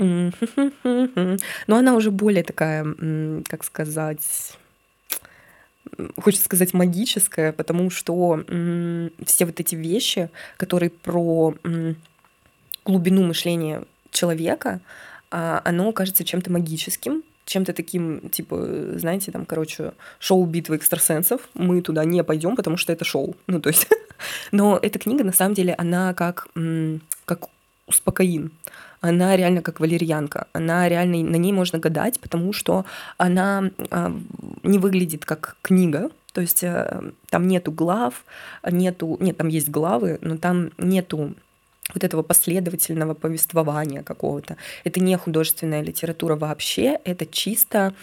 но 0.00 1.76
она 1.76 1.94
уже 1.94 2.10
более 2.10 2.42
такая, 2.42 2.86
как 3.46 3.64
сказать, 3.64 4.58
хочется 6.20 6.44
сказать, 6.44 6.74
магическое, 6.74 7.52
потому 7.52 7.90
что 7.90 8.44
все 9.24 9.44
вот 9.44 9.60
эти 9.60 9.74
вещи, 9.74 10.30
которые 10.56 10.90
про 10.90 11.54
глубину 12.84 13.24
мышления 13.24 13.84
человека, 14.10 14.80
а, 15.30 15.62
оно 15.64 15.92
кажется 15.92 16.24
чем-то 16.24 16.50
магическим, 16.50 17.22
чем-то 17.44 17.72
таким, 17.72 18.30
типа, 18.30 18.96
знаете, 18.96 19.32
там, 19.32 19.44
короче, 19.44 19.92
шоу 20.18 20.44
битвы 20.44 20.76
экстрасенсов. 20.76 21.48
Мы 21.54 21.82
туда 21.82 22.04
не 22.04 22.22
пойдем, 22.22 22.56
потому 22.56 22.76
что 22.76 22.92
это 22.92 23.04
шоу. 23.04 23.36
Ну, 23.46 23.60
то 23.60 23.68
есть... 23.68 23.88
Но 24.52 24.78
эта 24.80 24.98
книга, 24.98 25.24
на 25.24 25.32
самом 25.32 25.54
деле, 25.54 25.74
она 25.76 26.14
как, 26.14 26.48
как 27.24 27.48
успокоин 27.86 28.52
она 29.00 29.36
реально 29.36 29.62
как 29.62 29.80
валерьянка. 29.80 30.48
Она 30.52 30.88
реально, 30.88 31.18
на 31.30 31.36
ней 31.36 31.52
можно 31.52 31.78
гадать, 31.78 32.20
потому 32.20 32.52
что 32.52 32.84
она 33.16 33.70
а, 33.90 34.14
не 34.62 34.78
выглядит 34.78 35.24
как 35.24 35.56
книга, 35.62 36.10
то 36.32 36.40
есть 36.40 36.62
э, 36.62 37.10
там 37.28 37.48
нету 37.48 37.72
глав, 37.72 38.24
нету, 38.64 39.16
нет, 39.20 39.36
там 39.36 39.48
есть 39.48 39.68
главы, 39.68 40.18
но 40.20 40.36
там 40.36 40.70
нету 40.78 41.34
вот 41.92 42.04
этого 42.04 42.22
последовательного 42.22 43.14
повествования 43.14 44.02
какого-то. 44.02 44.56
Это 44.84 45.00
не 45.00 45.16
художественная 45.16 45.82
литература 45.82 46.36
вообще, 46.36 47.00
это 47.04 47.26
чисто 47.26 47.94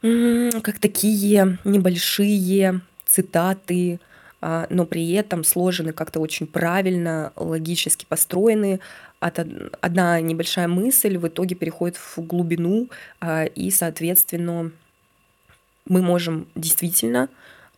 как 0.00 0.80
такие 0.80 1.58
небольшие 1.64 2.80
цитаты, 3.06 4.00
но 4.42 4.86
при 4.86 5.12
этом 5.12 5.44
сложены 5.44 5.92
как-то 5.92 6.20
очень 6.20 6.46
правильно, 6.46 7.32
логически 7.36 8.04
построены. 8.04 8.80
Одна 9.20 10.20
небольшая 10.20 10.66
мысль 10.66 11.16
в 11.16 11.28
итоге 11.28 11.54
переходит 11.54 11.96
в 11.96 12.18
глубину, 12.18 12.88
а, 13.20 13.44
и, 13.44 13.70
соответственно, 13.70 14.72
мы 15.86 16.02
можем 16.02 16.48
действительно 16.56 17.28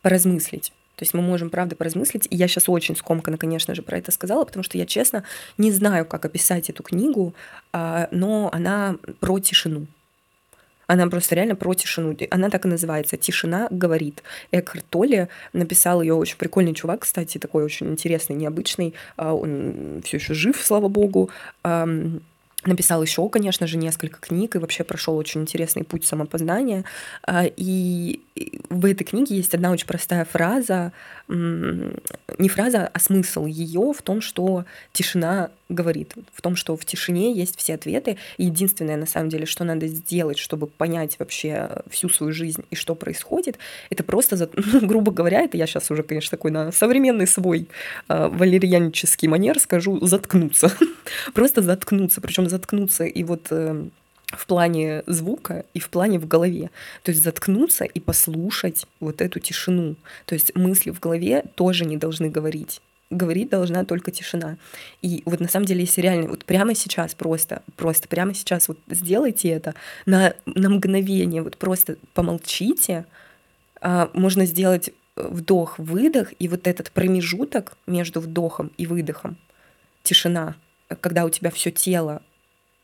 поразмыслить. 0.01 0.73
То 0.95 1.03
есть 1.03 1.13
мы 1.13 1.21
можем, 1.21 1.49
правда, 1.49 1.75
поразмыслить. 1.75 2.27
И 2.29 2.35
я 2.35 2.47
сейчас 2.47 2.69
очень 2.69 2.95
скомканно, 2.95 3.37
конечно 3.37 3.75
же, 3.75 3.81
про 3.81 3.97
это 3.97 4.11
сказала, 4.11 4.45
потому 4.45 4.63
что 4.63 4.77
я, 4.77 4.85
честно, 4.85 5.23
не 5.57 5.71
знаю, 5.71 6.05
как 6.05 6.25
описать 6.25 6.69
эту 6.69 6.83
книгу, 6.83 7.35
а, 7.73 8.07
но 8.11 8.49
она 8.53 8.97
про 9.19 9.39
тишину. 9.39 9.87
Она 10.87 11.07
просто 11.07 11.35
реально 11.35 11.55
про 11.55 11.73
тишину. 11.73 12.15
Она 12.29 12.49
так 12.49 12.65
и 12.65 12.69
называется 12.69 13.17
«Тишина 13.17 13.67
говорит». 13.71 14.23
Экхарт 14.51 14.85
Толли 14.89 15.29
написал 15.53 16.01
ее 16.01 16.13
очень 16.13 16.37
прикольный 16.37 16.73
чувак, 16.73 17.01
кстати, 17.01 17.37
такой 17.37 17.63
очень 17.63 17.87
интересный, 17.87 18.35
необычный. 18.35 18.93
А, 19.17 19.33
он 19.33 20.01
все 20.03 20.17
еще 20.17 20.33
жив, 20.33 20.59
слава 20.61 20.87
богу. 20.87 21.29
Написал 22.65 23.03
еще, 23.03 23.27
конечно 23.29 23.67
же, 23.67 23.77
несколько 23.77 24.19
книг 24.19 24.55
и 24.55 24.59
вообще 24.59 24.83
прошел 24.83 25.15
очень 25.17 25.41
интересный 25.41 25.83
путь 25.83 26.05
самопознания. 26.05 26.83
А, 27.21 27.43
и 27.45 28.21
в 28.69 28.85
этой 28.85 29.03
книге 29.03 29.35
есть 29.35 29.53
одна 29.53 29.71
очень 29.71 29.85
простая 29.85 30.25
фраза, 30.25 30.91
не 31.27 32.49
фраза, 32.49 32.89
а 32.93 32.99
смысл 32.99 33.45
ее 33.45 33.93
в 33.93 34.01
том, 34.01 34.21
что 34.21 34.65
тишина 34.93 35.49
говорит, 35.69 36.13
в 36.31 36.41
том, 36.41 36.55
что 36.55 36.77
в 36.77 36.85
тишине 36.85 37.33
есть 37.33 37.57
все 37.57 37.73
ответы. 37.73 38.17
И 38.37 38.45
единственное, 38.45 38.97
на 38.97 39.07
самом 39.07 39.29
деле, 39.29 39.45
что 39.45 39.63
надо 39.63 39.87
сделать, 39.87 40.37
чтобы 40.37 40.67
понять 40.67 41.17
вообще 41.17 41.81
всю 41.89 42.09
свою 42.09 42.31
жизнь 42.31 42.63
и 42.69 42.75
что 42.75 42.93
происходит, 42.93 43.57
это 43.89 44.03
просто, 44.03 44.49
ну, 44.55 44.85
грубо 44.85 45.11
говоря, 45.11 45.41
это 45.41 45.57
я 45.57 45.65
сейчас 45.65 45.89
уже, 45.89 46.03
конечно, 46.03 46.37
такой 46.37 46.51
на 46.51 46.71
современный 46.71 47.27
свой 47.27 47.67
э, 48.07 48.27
валерьянический 48.27 49.27
манер 49.27 49.59
скажу, 49.59 50.05
заткнуться. 50.05 50.71
просто 51.33 51.61
заткнуться, 51.61 52.21
причем 52.21 52.47
заткнуться 52.47 53.05
и 53.05 53.23
вот 53.23 53.47
э, 53.49 53.85
в 54.37 54.45
плане 54.45 55.03
звука 55.07 55.65
и 55.73 55.79
в 55.79 55.89
плане 55.89 56.19
в 56.19 56.27
голове. 56.27 56.69
То 57.03 57.11
есть 57.11 57.23
заткнуться 57.23 57.85
и 57.85 57.99
послушать 57.99 58.85
вот 58.99 59.21
эту 59.21 59.39
тишину. 59.39 59.95
То 60.25 60.35
есть 60.35 60.55
мысли 60.55 60.91
в 60.91 60.99
голове 60.99 61.43
тоже 61.55 61.85
не 61.85 61.97
должны 61.97 62.29
говорить 62.29 62.81
говорить 63.11 63.49
должна 63.49 63.85
только 63.85 64.11
тишина. 64.11 64.57
И 65.03 65.21
вот 65.25 65.39
на 65.39 65.47
самом 65.47 65.65
деле, 65.67 65.81
если 65.81 66.01
реально, 66.01 66.29
вот 66.29 66.43
прямо 66.43 66.73
сейчас 66.73 67.13
просто, 67.13 67.61
просто 67.75 68.07
прямо 68.07 68.33
сейчас 68.33 68.67
вот 68.67 68.79
сделайте 68.89 69.49
это 69.49 69.75
на, 70.07 70.33
на 70.45 70.69
мгновение, 70.69 71.43
вот 71.43 71.55
просто 71.57 71.97
помолчите, 72.15 73.05
а, 73.79 74.09
можно 74.13 74.45
сделать 74.45 74.89
вдох-выдох, 75.15 76.33
и 76.39 76.47
вот 76.47 76.67
этот 76.67 76.91
промежуток 76.91 77.77
между 77.87 78.19
вдохом 78.19 78.71
и 78.77 78.85
выдохом, 78.87 79.37
тишина, 80.03 80.55
когда 80.99 81.25
у 81.25 81.29
тебя 81.29 81.51
все 81.51 81.71
тело 81.71 82.21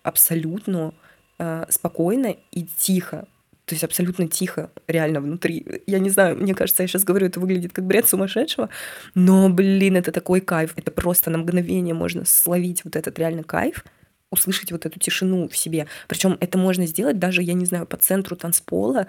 абсолютно 0.03 0.93
э, 1.41 1.65
спокойно 1.69 2.35
и 2.51 2.65
тихо, 2.77 3.25
то 3.65 3.73
есть 3.73 3.83
абсолютно 3.83 4.27
тихо, 4.27 4.69
реально 4.87 5.21
внутри. 5.21 5.65
Я 5.87 5.99
не 5.99 6.09
знаю, 6.09 6.37
мне 6.37 6.53
кажется, 6.53 6.83
я 6.83 6.87
сейчас 6.87 7.03
говорю, 7.03 7.27
это 7.27 7.39
выглядит 7.39 7.73
как 7.73 7.85
бред 7.85 8.07
сумасшедшего, 8.07 8.69
но, 9.15 9.49
блин, 9.49 9.95
это 9.95 10.11
такой 10.11 10.41
кайф. 10.41 10.73
Это 10.75 10.91
просто 10.91 11.29
на 11.29 11.39
мгновение 11.39 11.93
можно 11.93 12.25
словить 12.25 12.83
вот 12.83 12.95
этот 12.95 13.17
реально 13.17 13.43
кайф, 13.43 13.85
услышать 14.29 14.71
вот 14.71 14.85
эту 14.85 14.99
тишину 14.99 15.47
в 15.47 15.57
себе. 15.57 15.87
Причем 16.07 16.37
это 16.39 16.57
можно 16.57 16.85
сделать 16.85 17.17
даже, 17.17 17.41
я 17.41 17.53
не 17.53 17.65
знаю, 17.65 17.85
по 17.85 17.97
центру 17.97 18.35
танцпола, 18.35 19.07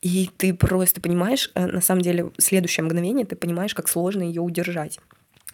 и 0.00 0.30
ты 0.36 0.52
просто 0.54 1.00
понимаешь, 1.00 1.50
э, 1.54 1.66
на 1.66 1.80
самом 1.80 2.02
деле, 2.02 2.30
следующее 2.38 2.84
мгновение 2.84 3.24
ты 3.24 3.36
понимаешь, 3.36 3.74
как 3.74 3.88
сложно 3.88 4.22
ее 4.22 4.42
удержать 4.42 5.00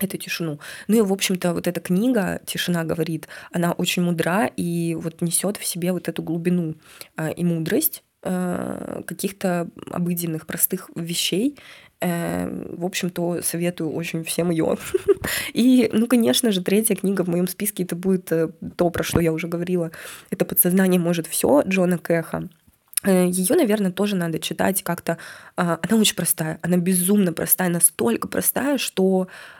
эту 0.00 0.16
тишину. 0.16 0.58
Ну 0.88 0.98
и, 0.98 1.00
в 1.00 1.12
общем-то, 1.12 1.54
вот 1.54 1.66
эта 1.66 1.80
книга 1.80 2.40
«Тишина 2.46 2.84
говорит», 2.84 3.28
она 3.52 3.72
очень 3.72 4.02
мудра 4.02 4.46
и 4.56 4.94
вот 4.94 5.20
несет 5.22 5.56
в 5.56 5.64
себе 5.64 5.92
вот 5.92 6.08
эту 6.08 6.22
глубину 6.22 6.74
э, 7.16 7.32
и 7.32 7.44
мудрость 7.44 8.02
э, 8.22 9.02
каких-то 9.06 9.68
обыденных, 9.90 10.46
простых 10.46 10.90
вещей. 10.94 11.56
Э, 12.00 12.48
в 12.76 12.84
общем-то, 12.84 13.42
советую 13.42 13.92
очень 13.92 14.24
всем 14.24 14.50
ее. 14.50 14.78
И, 15.52 15.90
ну, 15.92 16.06
конечно 16.06 16.50
же, 16.50 16.62
третья 16.62 16.94
книга 16.94 17.22
в 17.22 17.28
моем 17.28 17.46
списке 17.46 17.82
это 17.82 17.94
будет 17.94 18.32
то, 18.76 18.90
про 18.90 19.02
что 19.02 19.20
я 19.20 19.32
уже 19.32 19.48
говорила. 19.48 19.90
Это 20.30 20.44
«Подсознание 20.44 21.00
может 21.00 21.26
все» 21.26 21.62
Джона 21.66 21.98
Кэха. 21.98 22.48
Ее, 23.06 23.56
наверное, 23.56 23.90
тоже 23.90 24.14
надо 24.14 24.38
читать 24.38 24.82
как-то. 24.82 25.16
Она 25.56 25.96
очень 25.98 26.14
простая, 26.14 26.58
она 26.60 26.76
безумно 26.76 27.32
простая, 27.32 27.70
настолько 27.70 28.28
простая, 28.28 28.76
что 28.76 29.28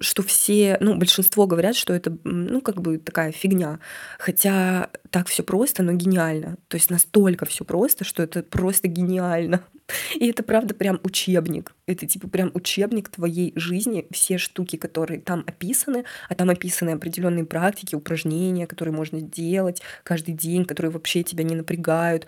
что 0.00 0.22
все, 0.22 0.76
ну, 0.80 0.96
большинство 0.96 1.46
говорят, 1.46 1.74
что 1.74 1.92
это, 1.92 2.16
ну, 2.24 2.60
как 2.60 2.80
бы 2.80 2.98
такая 2.98 3.32
фигня. 3.32 3.80
Хотя 4.18 4.90
так 5.10 5.28
все 5.28 5.42
просто, 5.42 5.82
но 5.82 5.92
гениально. 5.92 6.56
То 6.68 6.76
есть 6.76 6.90
настолько 6.90 7.44
все 7.44 7.64
просто, 7.64 8.04
что 8.04 8.22
это 8.22 8.42
просто 8.42 8.88
гениально. 8.88 9.62
И 10.14 10.28
это 10.28 10.42
правда 10.42 10.74
прям 10.74 11.00
учебник. 11.02 11.74
Это 11.86 12.06
типа 12.06 12.28
прям 12.28 12.50
учебник 12.54 13.08
твоей 13.08 13.52
жизни. 13.56 14.06
Все 14.10 14.38
штуки, 14.38 14.76
которые 14.76 15.20
там 15.20 15.44
описаны, 15.46 16.04
а 16.28 16.34
там 16.34 16.50
описаны 16.50 16.90
определенные 16.90 17.44
практики, 17.44 17.94
упражнения, 17.94 18.66
которые 18.66 18.94
можно 18.94 19.20
делать 19.20 19.82
каждый 20.04 20.34
день, 20.34 20.64
которые 20.64 20.92
вообще 20.92 21.22
тебя 21.22 21.44
не 21.44 21.56
напрягают 21.56 22.26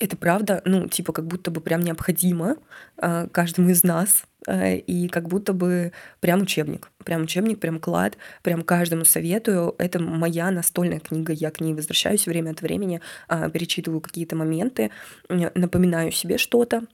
это 0.00 0.16
правда, 0.16 0.62
ну, 0.64 0.88
типа, 0.88 1.12
как 1.12 1.26
будто 1.26 1.50
бы 1.50 1.60
прям 1.60 1.80
необходимо 1.80 2.56
э, 3.00 3.28
каждому 3.32 3.70
из 3.70 3.82
нас 3.82 4.24
Э, 4.48 4.76
и 4.76 5.08
как 5.08 5.28
будто 5.28 5.52
бы 5.52 5.92
прям 6.20 6.42
учебник, 6.42 6.90
прям 7.04 7.22
учебник, 7.22 7.60
прям 7.60 7.78
клад, 7.78 8.16
прям 8.42 8.62
каждому 8.62 9.04
советую. 9.04 9.74
Это 9.78 9.98
моя 9.98 10.50
настольная 10.50 11.00
книга, 11.00 11.32
я 11.32 11.50
к 11.50 11.60
ней 11.60 11.74
возвращаюсь 11.74 12.26
время 12.26 12.52
от 12.52 12.62
времени, 12.62 13.00
а, 13.28 13.50
перечитываю 13.50 14.00
какие-то 14.00 14.36
моменты, 14.36 14.90
напоминаю 15.28 16.12
себе 16.12 16.38
что-то, 16.38 16.84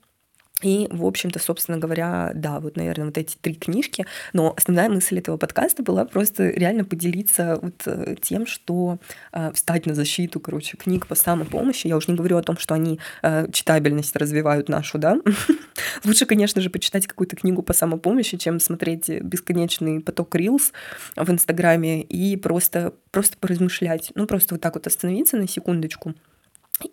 и, 0.61 0.87
в 0.89 1.05
общем-то, 1.05 1.39
собственно 1.39 1.77
говоря, 1.77 2.31
да, 2.33 2.59
вот, 2.59 2.77
наверное, 2.77 3.07
вот 3.07 3.17
эти 3.17 3.35
три 3.35 3.55
книжки. 3.55 4.05
Но 4.31 4.53
основная 4.55 4.89
мысль 4.89 5.19
этого 5.19 5.37
подкаста 5.37 5.83
была 5.83 6.05
просто 6.05 6.49
реально 6.49 6.85
поделиться 6.85 7.59
вот 7.61 7.83
э, 7.85 8.15
тем, 8.21 8.45
что 8.45 8.97
э, 9.33 9.51
встать 9.53 9.85
на 9.85 9.93
защиту, 9.93 10.39
короче, 10.39 10.77
книг 10.77 11.07
по 11.07 11.15
самопомощи. 11.15 11.87
Я 11.87 11.97
уже 11.97 12.09
не 12.09 12.17
говорю 12.17 12.37
о 12.37 12.41
том, 12.41 12.57
что 12.57 12.73
они 12.73 12.99
э, 13.21 13.51
читабельность 13.51 14.15
развивают 14.15 14.69
нашу, 14.69 14.97
да. 14.97 15.17
Лучше, 16.05 16.25
конечно 16.25 16.61
же, 16.61 16.69
почитать 16.69 17.05
какую-то 17.05 17.35
книгу 17.35 17.61
по 17.61 17.73
самопомощи, 17.73 18.37
чем 18.37 18.61
смотреть 18.61 19.09
бесконечный 19.09 19.99
поток 19.99 20.35
рилс 20.35 20.71
в 21.17 21.29
Инстаграме 21.29 22.01
и 22.01 22.37
просто, 22.37 22.93
просто 23.11 23.37
поразмышлять. 23.37 24.13
Ну, 24.15 24.25
просто 24.25 24.55
вот 24.55 24.61
так 24.61 24.75
вот 24.75 24.87
остановиться 24.87 25.35
на 25.35 25.49
секундочку 25.49 26.15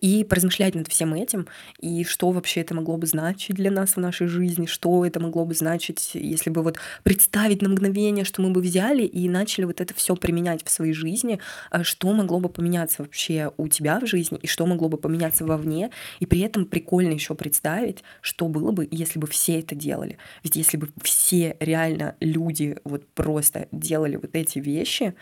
и 0.00 0.24
поразмышлять 0.24 0.74
над 0.74 0.88
всем 0.88 1.14
этим, 1.14 1.48
и 1.80 2.04
что 2.04 2.30
вообще 2.30 2.60
это 2.60 2.74
могло 2.74 2.96
бы 2.96 3.06
значить 3.06 3.56
для 3.56 3.70
нас 3.70 3.94
в 3.94 3.96
нашей 3.96 4.28
жизни, 4.28 4.66
что 4.66 5.04
это 5.04 5.18
могло 5.18 5.44
бы 5.44 5.54
значить, 5.54 6.10
если 6.14 6.50
бы 6.50 6.62
вот 6.62 6.78
представить 7.02 7.62
на 7.62 7.68
мгновение, 7.68 8.24
что 8.24 8.42
мы 8.42 8.50
бы 8.50 8.60
взяли 8.60 9.02
и 9.02 9.28
начали 9.28 9.64
вот 9.64 9.80
это 9.80 9.92
все 9.94 10.14
применять 10.14 10.64
в 10.64 10.70
своей 10.70 10.92
жизни, 10.92 11.40
а 11.70 11.82
что 11.82 12.12
могло 12.12 12.38
бы 12.38 12.48
поменяться 12.48 13.02
вообще 13.02 13.50
у 13.56 13.66
тебя 13.68 13.98
в 13.98 14.06
жизни, 14.06 14.38
и 14.40 14.46
что 14.46 14.66
могло 14.66 14.88
бы 14.88 14.98
поменяться 14.98 15.44
вовне, 15.44 15.90
и 16.20 16.26
при 16.26 16.40
этом 16.40 16.64
прикольно 16.64 17.12
еще 17.12 17.34
представить, 17.34 18.04
что 18.20 18.46
было 18.46 18.70
бы, 18.70 18.86
если 18.90 19.18
бы 19.18 19.26
все 19.26 19.58
это 19.58 19.74
делали. 19.74 20.18
Ведь 20.44 20.56
если 20.56 20.76
бы 20.76 20.90
все 21.02 21.56
реально 21.58 22.14
люди 22.20 22.76
вот 22.84 23.06
просто 23.14 23.66
делали 23.72 24.16
вот 24.16 24.30
эти 24.34 24.60
вещи, 24.60 25.14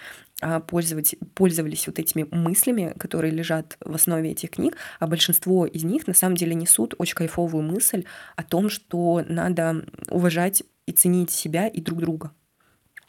пользовать, 0.66 1.14
пользовались 1.35 1.87
вот 1.87 1.98
этими 1.98 2.26
мыслями, 2.31 2.94
которые 2.98 3.33
лежат 3.33 3.76
в 3.81 3.94
основе 3.94 4.31
этих 4.31 4.50
книг, 4.50 4.76
а 4.98 5.07
большинство 5.07 5.66
из 5.66 5.85
них 5.85 6.07
на 6.07 6.14
самом 6.14 6.37
деле 6.37 6.55
несут 6.55 6.94
очень 6.98 7.14
кайфовую 7.14 7.62
мысль 7.62 8.05
о 8.37 8.42
том, 8.42 8.68
что 8.68 9.24
надо 9.29 9.85
уважать 10.09 10.62
и 10.87 10.92
ценить 10.92 11.31
себя 11.31 11.68
и 11.68 11.81
друг 11.81 12.00
друга. 12.00 12.33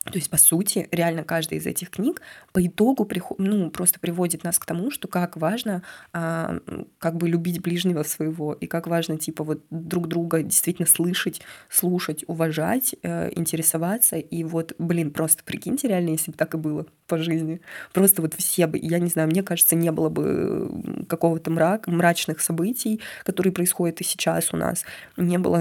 То 0.05 0.17
есть, 0.17 0.31
по 0.31 0.37
сути, 0.37 0.89
реально 0.91 1.23
каждая 1.23 1.59
из 1.59 1.67
этих 1.67 1.91
книг 1.91 2.23
по 2.53 2.65
итогу 2.65 3.05
приход, 3.05 3.37
ну, 3.37 3.69
просто 3.69 3.99
приводит 3.99 4.43
нас 4.43 4.57
к 4.57 4.65
тому, 4.65 4.89
что 4.89 5.07
как 5.07 5.37
важно 5.37 5.83
а, 6.11 6.57
как 6.97 7.17
бы 7.17 7.29
любить 7.29 7.61
ближнего 7.61 8.01
своего, 8.01 8.53
и 8.53 8.65
как 8.65 8.87
важно, 8.87 9.19
типа, 9.19 9.43
вот 9.43 9.63
друг 9.69 10.07
друга 10.07 10.41
действительно 10.41 10.87
слышать, 10.87 11.41
слушать, 11.69 12.23
уважать, 12.25 12.95
э, 13.03 13.31
интересоваться. 13.35 14.17
И 14.17 14.43
вот, 14.43 14.73
блин, 14.79 15.11
просто 15.11 15.43
прикиньте, 15.43 15.87
реально, 15.87 16.09
если 16.09 16.31
бы 16.31 16.37
так 16.37 16.55
и 16.55 16.57
было 16.57 16.87
по 17.05 17.19
жизни. 17.19 17.61
Просто 17.93 18.23
вот 18.23 18.33
все 18.33 18.65
бы, 18.65 18.79
я 18.81 18.97
не 18.97 19.09
знаю, 19.09 19.27
мне 19.27 19.43
кажется, 19.43 19.75
не 19.75 19.91
было 19.91 20.09
бы 20.09 21.05
какого-то 21.09 21.51
мрак, 21.51 21.85
мрачных 21.87 22.41
событий, 22.41 23.01
которые 23.23 23.53
происходят 23.53 24.01
и 24.01 24.03
сейчас 24.03 24.51
у 24.51 24.57
нас. 24.57 24.83
Не 25.17 25.37
было 25.37 25.59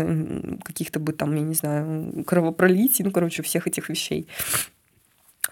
каких-то 0.65 0.99
бы 0.99 1.13
там, 1.13 1.35
я 1.35 1.43
не 1.43 1.55
знаю, 1.55 2.25
кровопролитий, 2.25 3.05
ну, 3.05 3.11
короче, 3.11 3.43
всех 3.43 3.67
этих 3.67 3.91
вещей. 3.91 4.29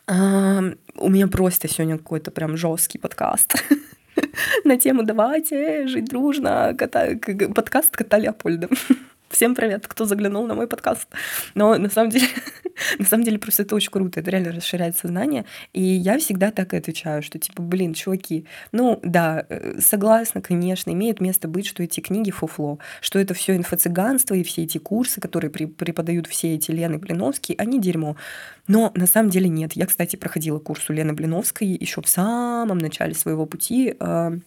У 0.07 1.09
меня 1.11 1.29
просто 1.29 1.69
сегодня 1.69 1.99
какой-то 1.99 2.31
прям 2.31 2.57
жесткий 2.57 2.99
подкаст 2.99 3.55
на 4.65 4.79
тему 4.79 5.03
«Давайте 5.03 5.87
жить 5.87 6.07
дружно», 6.07 6.75
подкаст 7.55 7.97
кота 7.97 8.19
Леопольда. 8.19 8.69
Всем 9.31 9.55
привет, 9.55 9.87
кто 9.87 10.07
заглянул 10.07 10.47
на 10.47 10.55
мой 10.55 10.67
подкаст. 10.67 11.07
Но 11.55 11.77
на 11.77 11.91
самом 11.91 12.11
деле, 12.11 12.27
на 12.99 13.05
самом 13.05 13.25
деле 13.25 13.39
просто 13.39 13.63
это 13.63 13.77
очень 13.77 13.91
круто, 13.91 14.21
это 14.21 14.31
реально 14.31 14.53
расширяет 14.53 14.97
сознание. 14.97 15.45
И 15.75 15.83
я 15.83 16.19
всегда 16.19 16.51
так 16.51 16.73
и 16.73 16.79
отвечаю, 16.79 17.23
что 17.23 17.39
типа, 17.39 17.61
блин, 17.61 17.93
чуваки, 17.93 18.47
ну 18.73 18.99
да, 19.03 19.45
э, 19.51 19.81
согласна, 19.81 20.41
конечно, 20.41 20.91
имеет 20.93 21.21
место 21.21 21.47
быть, 21.47 21.67
что 21.67 21.83
эти 21.83 22.01
книги 22.01 22.31
фуфло, 22.31 22.79
что 23.03 23.19
это 23.19 23.35
все 23.35 23.55
инфо-цыганство 23.55 24.33
и 24.35 24.43
все 24.43 24.63
эти 24.63 24.79
курсы, 24.79 25.21
которые 25.21 25.51
преподают 25.51 26.27
все 26.27 26.55
эти 26.55 26.71
Лены 26.71 26.97
Блиновские, 26.97 27.57
они 27.59 27.79
дерьмо. 27.79 28.17
Но 28.67 28.93
на 28.95 29.07
самом 29.07 29.29
деле 29.29 29.51
нет. 29.51 29.75
Я, 29.75 29.87
кстати, 29.87 30.17
проходила 30.17 30.59
курс 30.59 30.89
у 30.89 30.95
Лены 30.95 31.13
Блиновской 31.13 31.69
еще 31.69 32.01
в 32.01 32.09
самом 32.09 32.79
начале 32.79 33.15
своего 33.15 33.45
пути 33.45 33.95
э, 34.01 34.39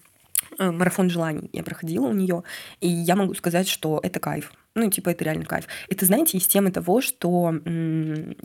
марафон 0.57 1.09
желаний 1.09 1.49
я 1.53 1.63
проходила 1.63 2.07
у 2.07 2.13
нее, 2.13 2.43
и 2.79 2.87
я 2.87 3.15
могу 3.15 3.33
сказать, 3.33 3.67
что 3.67 3.99
это 4.03 4.19
кайф. 4.19 4.53
Ну, 4.73 4.89
типа, 4.89 5.09
это 5.09 5.23
реально 5.25 5.45
кайф. 5.45 5.65
Это, 5.89 6.05
знаете, 6.05 6.37
из 6.37 6.47
темы 6.47 6.71
того, 6.71 7.01
что 7.01 7.53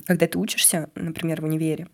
когда 0.06 0.26
ты 0.26 0.38
учишься, 0.38 0.90
например, 0.94 1.40
в 1.40 1.44
универе, 1.44 1.88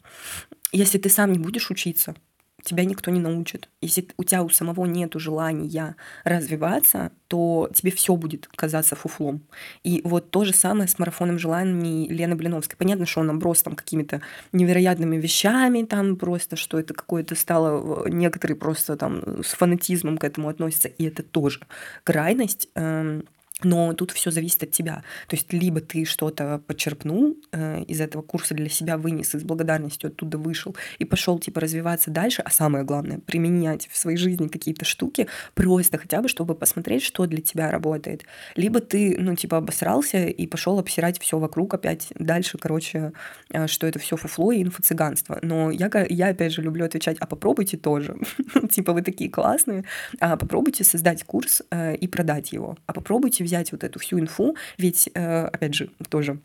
если 0.72 0.98
ты 0.98 1.11
сам 1.11 1.33
не 1.33 1.38
будешь 1.38 1.70
учиться, 1.70 2.14
тебя 2.62 2.85
никто 2.85 3.11
не 3.11 3.20
научит. 3.20 3.68
Если 3.81 4.09
у 4.16 4.25
тебя 4.25 4.42
у 4.42 4.48
самого 4.48 4.85
нет 4.87 5.12
желания 5.14 5.96
развиваться, 6.25 7.12
то 7.29 7.70
тебе 7.72 7.90
все 7.90 8.14
будет 8.16 8.46
казаться 8.46 8.94
фуфлом. 8.94 9.42
И 9.85 10.01
вот 10.05 10.31
то 10.31 10.44
же 10.44 10.53
самое 10.53 10.88
с 10.88 10.98
марафоном 10.98 11.38
желаний 11.38 12.09
Лены 12.09 12.35
Блиновской. 12.35 12.77
Понятно, 12.77 13.07
что 13.07 13.20
он 13.20 13.29
наброс 13.29 13.62
там 13.62 13.75
какими-то 13.75 14.20
невероятными 14.53 15.16
вещами, 15.16 15.85
там 15.85 16.16
просто, 16.16 16.57
что 16.57 16.79
это 16.79 16.94
какое-то 16.94 17.35
стало, 17.35 18.09
некоторые 18.09 18.57
просто 18.57 18.96
там 18.96 19.42
с 19.42 19.55
фанатизмом 19.55 20.18
к 20.18 20.25
этому 20.25 20.48
относятся, 20.48 20.88
и 20.88 21.05
это 21.05 21.22
тоже 21.22 21.61
крайность. 22.05 22.68
Эм, 22.75 23.25
но 23.64 23.92
тут 23.94 24.11
все 24.11 24.31
зависит 24.31 24.62
от 24.62 24.70
тебя. 24.70 25.03
То 25.29 25.37
есть 25.37 25.53
либо 25.53 25.81
ты 25.81 26.05
что-то 26.05 26.62
подчерпнул 26.66 27.37
э, 27.53 27.83
из 27.85 28.01
этого 28.01 28.22
курса 28.22 28.55
для 28.55 28.68
себя, 28.68 28.96
вынес 28.96 29.35
и 29.35 29.38
с 29.38 29.42
благодарностью 29.42 30.09
оттуда 30.09 30.38
вышел 30.38 30.77
и 30.98 31.05
пошел 31.05 31.38
типа 31.38 31.61
развиваться 31.61 32.11
дальше, 32.11 32.42
а 32.42 32.51
самое 32.51 32.85
главное 32.85 33.18
применять 33.18 33.88
в 33.90 33.96
своей 33.96 34.16
жизни 34.16 34.48
какие-то 34.48 34.85
штуки 34.85 35.29
просто 35.55 35.98
хотя 35.98 36.22
бы, 36.22 36.29
чтобы 36.29 36.55
посмотреть, 36.55 37.03
что 37.03 37.27
для 37.27 37.40
тебя 37.40 37.70
работает. 37.70 38.25
Либо 38.57 38.81
ты 38.81 39.16
ну 39.18 39.35
типа 39.35 39.59
обосрался 39.59 40.27
и 40.27 40.46
пошел 40.46 40.79
обсирать 40.79 41.20
все 41.20 41.38
вокруг 41.38 41.75
опять 41.75 42.09
дальше, 42.18 42.59
короче, 42.59 43.12
э, 43.51 43.66
что 43.66 43.87
это 43.87 43.98
все 43.98 44.16
фуфло 44.16 44.53
и 44.53 44.62
инфо-цыганство. 44.62 45.38
Но 45.42 45.70
я 45.70 45.90
я 46.09 46.29
опять 46.29 46.53
же 46.53 46.62
люблю 46.62 46.85
отвечать, 46.85 47.16
а 47.20 47.27
попробуйте 47.27 47.77
тоже, 47.77 48.16
типа 48.70 48.92
вы 48.92 49.03
такие 49.03 49.31
классные, 49.31 49.85
а 50.20 50.37
попробуйте 50.37 50.85
создать 50.85 51.25
курс 51.25 51.62
э, 51.70 51.96
и 51.96 52.09
продать 52.09 52.53
его, 52.53 52.77
а 52.87 52.92
попробуйте 52.92 53.44
взять 53.52 53.72
вот 53.72 53.84
эту 53.84 53.98
всю 53.98 54.18
инфу, 54.18 54.56
ведь, 54.78 55.10
э, 55.12 55.44
опять 55.44 55.74
же, 55.74 55.90
тоже 56.08 56.38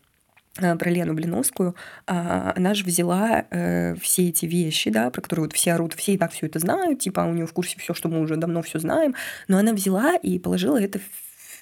э, 0.59 0.75
про 0.75 0.89
Лену 0.89 1.13
Блиновскую, 1.13 1.73
а, 2.05 2.53
она 2.57 2.73
же 2.73 2.83
взяла 2.83 3.45
э, 3.49 3.95
все 3.95 4.27
эти 4.27 4.45
вещи, 4.45 4.89
да, 4.89 5.09
про 5.09 5.21
которые 5.21 5.45
вот 5.45 5.53
все 5.53 5.73
орут, 5.73 5.93
все 5.93 6.13
и 6.15 6.17
так 6.17 6.33
все 6.33 6.47
это 6.47 6.59
знают, 6.59 6.99
типа 6.99 7.21
у 7.21 7.33
нее 7.33 7.45
в 7.45 7.53
курсе 7.53 7.79
все, 7.79 7.93
что 7.93 8.09
мы 8.09 8.19
уже 8.19 8.35
давно 8.35 8.61
все 8.61 8.79
знаем, 8.79 9.15
но 9.47 9.57
она 9.57 9.71
взяла 9.71 10.15
и 10.15 10.37
положила 10.37 10.81
это 10.81 10.99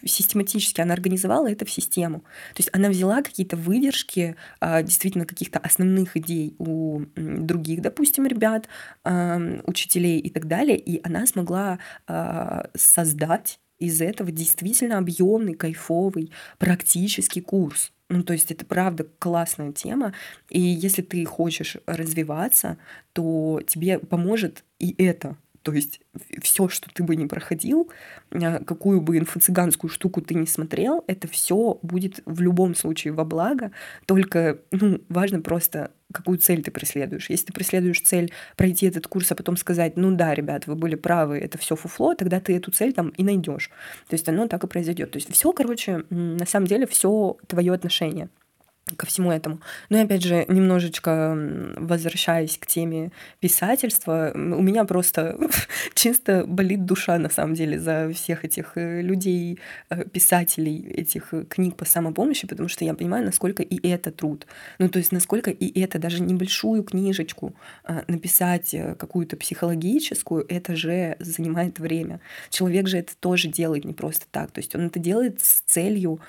систематически, 0.03 0.81
она 0.81 0.93
организовала 0.93 1.49
это 1.49 1.65
в 1.65 1.71
систему. 1.71 2.19
То 2.53 2.59
есть 2.59 2.69
она 2.73 2.89
взяла 2.89 3.21
какие-то 3.21 3.55
выдержки 3.55 4.35
а, 4.59 4.81
действительно 4.81 5.25
каких-то 5.25 5.59
основных 5.59 6.17
идей 6.17 6.55
у 6.57 7.01
других, 7.15 7.81
допустим, 7.81 8.25
ребят, 8.27 8.67
учителей 9.65 10.19
и 10.19 10.29
так 10.29 10.47
далее, 10.47 10.77
и 10.77 11.01
она 11.07 11.25
смогла 11.25 11.79
а, 12.07 12.69
создать 12.75 13.59
из 13.79 14.01
этого 14.01 14.31
действительно 14.31 14.97
объемный, 14.97 15.53
кайфовый, 15.53 16.31
практический 16.57 17.41
курс. 17.41 17.91
Ну, 18.09 18.23
то 18.23 18.33
есть 18.33 18.51
это 18.51 18.65
правда 18.65 19.07
классная 19.19 19.71
тема. 19.71 20.13
И 20.49 20.59
если 20.59 21.01
ты 21.01 21.25
хочешь 21.25 21.77
развиваться, 21.87 22.77
то 23.13 23.61
тебе 23.67 23.99
поможет 23.99 24.63
и 24.79 24.93
это. 25.03 25.37
То 25.65 25.73
есть 25.73 25.99
все, 26.43 26.69
что 26.69 26.91
ты 26.93 27.01
бы 27.01 27.15
не 27.15 27.25
проходил, 27.25 27.89
а, 28.29 28.63
какую 28.63 29.01
бы 29.01 29.17
инфо-цыганскую 29.17 29.89
штуку 29.89 30.21
ты 30.21 30.35
не 30.35 30.45
смотрел, 30.45 31.03
это 31.07 31.27
все 31.27 31.79
будет 31.81 32.19
в 32.27 32.39
любом 32.39 32.75
случае 32.75 33.13
во 33.13 33.25
благо. 33.25 33.71
Только 34.05 34.59
ну, 34.69 35.01
важно 35.09 35.41
просто, 35.41 35.89
какую 36.13 36.37
цель 36.37 36.61
ты 36.61 36.69
преследуешь. 36.69 37.31
Если 37.31 37.47
ты 37.47 37.53
преследуешь 37.53 37.99
цель 38.01 38.31
пройти 38.55 38.85
этот 38.85 39.07
курс, 39.07 39.31
а 39.31 39.35
потом 39.35 39.57
сказать, 39.57 39.97
ну 39.97 40.15
да, 40.15 40.35
ребят, 40.35 40.67
вы 40.67 40.75
были 40.75 40.93
правы, 40.93 41.39
это 41.39 41.57
все 41.57 41.75
фуфло, 41.75 42.13
тогда 42.13 42.39
ты 42.39 42.55
эту 42.55 42.69
цель 42.69 42.93
там 42.93 43.09
и 43.09 43.23
найдешь. 43.23 43.71
То 44.07 44.13
есть 44.13 44.29
оно 44.29 44.47
так 44.47 44.63
и 44.63 44.67
произойдет. 44.67 45.09
То 45.09 45.17
есть 45.17 45.33
все, 45.33 45.51
короче, 45.51 46.03
на 46.11 46.45
самом 46.45 46.67
деле 46.67 46.85
все 46.85 47.37
твое 47.47 47.73
отношение 47.73 48.29
ко 48.97 49.07
всему 49.07 49.31
этому. 49.31 49.61
Ну 49.89 49.97
и 49.97 50.01
опять 50.01 50.21
же, 50.21 50.45
немножечко 50.47 51.35
возвращаясь 51.75 52.55
к 52.59 52.67
теме 52.67 53.11
писательства, 53.39 54.31
у 54.35 54.61
меня 54.61 54.85
просто 54.85 55.37
чисто 55.95 56.45
болит 56.45 56.85
душа 56.85 57.17
на 57.17 57.29
самом 57.29 57.55
деле 57.55 57.79
за 57.79 58.11
всех 58.13 58.45
этих 58.45 58.73
э, 58.75 59.01
людей, 59.01 59.59
э, 59.89 60.05
писателей 60.05 60.87
этих 60.87 61.33
э, 61.33 61.45
книг 61.45 61.77
по 61.77 61.85
самопомощи, 61.85 62.47
потому 62.47 62.69
что 62.69 62.85
я 62.85 62.93
понимаю, 62.93 63.25
насколько 63.25 63.63
и 63.63 63.89
это 63.89 64.11
труд. 64.11 64.45
Ну 64.77 64.87
то 64.87 64.99
есть 64.99 65.11
насколько 65.11 65.49
и 65.49 65.81
это, 65.81 65.97
даже 65.97 66.21
небольшую 66.21 66.83
книжечку 66.83 67.55
написать 68.07 68.75
какую-то 68.99 69.35
психологическую, 69.35 70.45
это 70.47 70.75
же 70.75 71.15
занимает 71.19 71.79
время. 71.79 72.19
Человек 72.51 72.87
же 72.87 72.99
это 72.99 73.15
тоже 73.15 73.47
делает 73.47 73.85
не 73.85 73.93
просто 73.93 74.25
так. 74.29 74.51
То 74.51 74.59
есть 74.59 74.75
он 74.75 74.87
это 74.87 74.99
делает 74.99 75.41
с 75.41 75.61
целью 75.61 76.19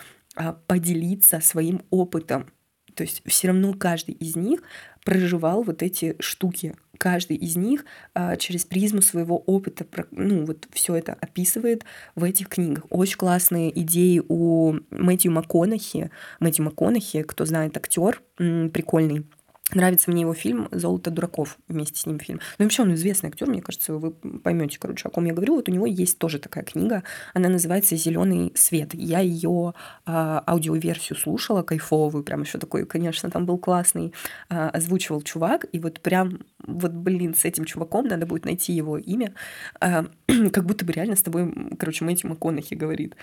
поделиться 0.66 1.40
своим 1.40 1.82
опытом. 1.90 2.50
То 2.96 3.02
есть 3.02 3.22
все 3.26 3.48
равно 3.48 3.74
каждый 3.74 4.14
из 4.14 4.36
них 4.36 4.62
проживал 5.04 5.62
вот 5.62 5.82
эти 5.82 6.16
штуки. 6.18 6.74
Каждый 6.98 7.36
из 7.36 7.54
них 7.54 7.84
а, 8.14 8.36
через 8.36 8.64
призму 8.64 9.02
своего 9.02 9.36
опыта, 9.36 9.86
ну 10.10 10.46
вот 10.46 10.66
все 10.72 10.94
это 10.94 11.12
описывает 11.12 11.84
в 12.14 12.24
этих 12.24 12.48
книгах. 12.48 12.86
Очень 12.88 13.18
классные 13.18 13.78
идеи 13.80 14.22
у 14.26 14.76
Мэтью 14.90 15.30
МакКонахи. 15.32 16.10
Мэтью 16.40 16.64
МакКонахи, 16.64 17.22
кто 17.22 17.44
знает, 17.44 17.76
актер 17.76 18.22
прикольный 18.36 19.26
Нравится 19.74 20.12
мне 20.12 20.20
его 20.20 20.32
фильм 20.32 20.68
«Золото 20.70 21.10
дураков», 21.10 21.58
вместе 21.66 21.98
с 21.98 22.06
ним 22.06 22.20
фильм. 22.20 22.38
Ну, 22.58 22.64
вообще 22.64 22.82
он 22.82 22.94
известный 22.94 23.30
актер, 23.30 23.48
мне 23.48 23.60
кажется, 23.60 23.94
вы 23.94 24.12
поймете, 24.12 24.78
короче, 24.78 25.08
о 25.08 25.10
ком 25.10 25.24
я 25.24 25.32
говорю. 25.32 25.56
Вот 25.56 25.68
у 25.68 25.72
него 25.72 25.86
есть 25.86 26.18
тоже 26.18 26.38
такая 26.38 26.62
книга, 26.62 27.02
она 27.34 27.48
называется 27.48 27.96
«Зеленый 27.96 28.52
свет». 28.54 28.94
Я 28.94 29.18
ее 29.18 29.74
а, 30.04 30.44
аудиоверсию 30.46 31.18
слушала, 31.18 31.64
кайфовую, 31.64 32.22
прям 32.22 32.42
еще 32.42 32.58
такой, 32.58 32.86
конечно, 32.86 33.28
там 33.28 33.44
был 33.44 33.58
классный, 33.58 34.14
а, 34.48 34.70
озвучивал 34.70 35.22
чувак, 35.22 35.66
и 35.72 35.80
вот 35.80 36.00
прям 36.00 36.44
вот, 36.64 36.92
блин, 36.92 37.34
с 37.34 37.44
этим 37.44 37.64
чуваком 37.64 38.06
надо 38.06 38.24
будет 38.24 38.44
найти 38.44 38.72
его 38.72 38.98
имя, 38.98 39.34
а, 39.80 40.06
как 40.52 40.64
будто 40.64 40.84
бы 40.84 40.92
реально 40.92 41.16
с 41.16 41.22
тобой, 41.22 41.52
короче, 41.76 42.04
Мэтью 42.04 42.30
МакКонахи 42.30 42.74
говорит. 42.74 43.16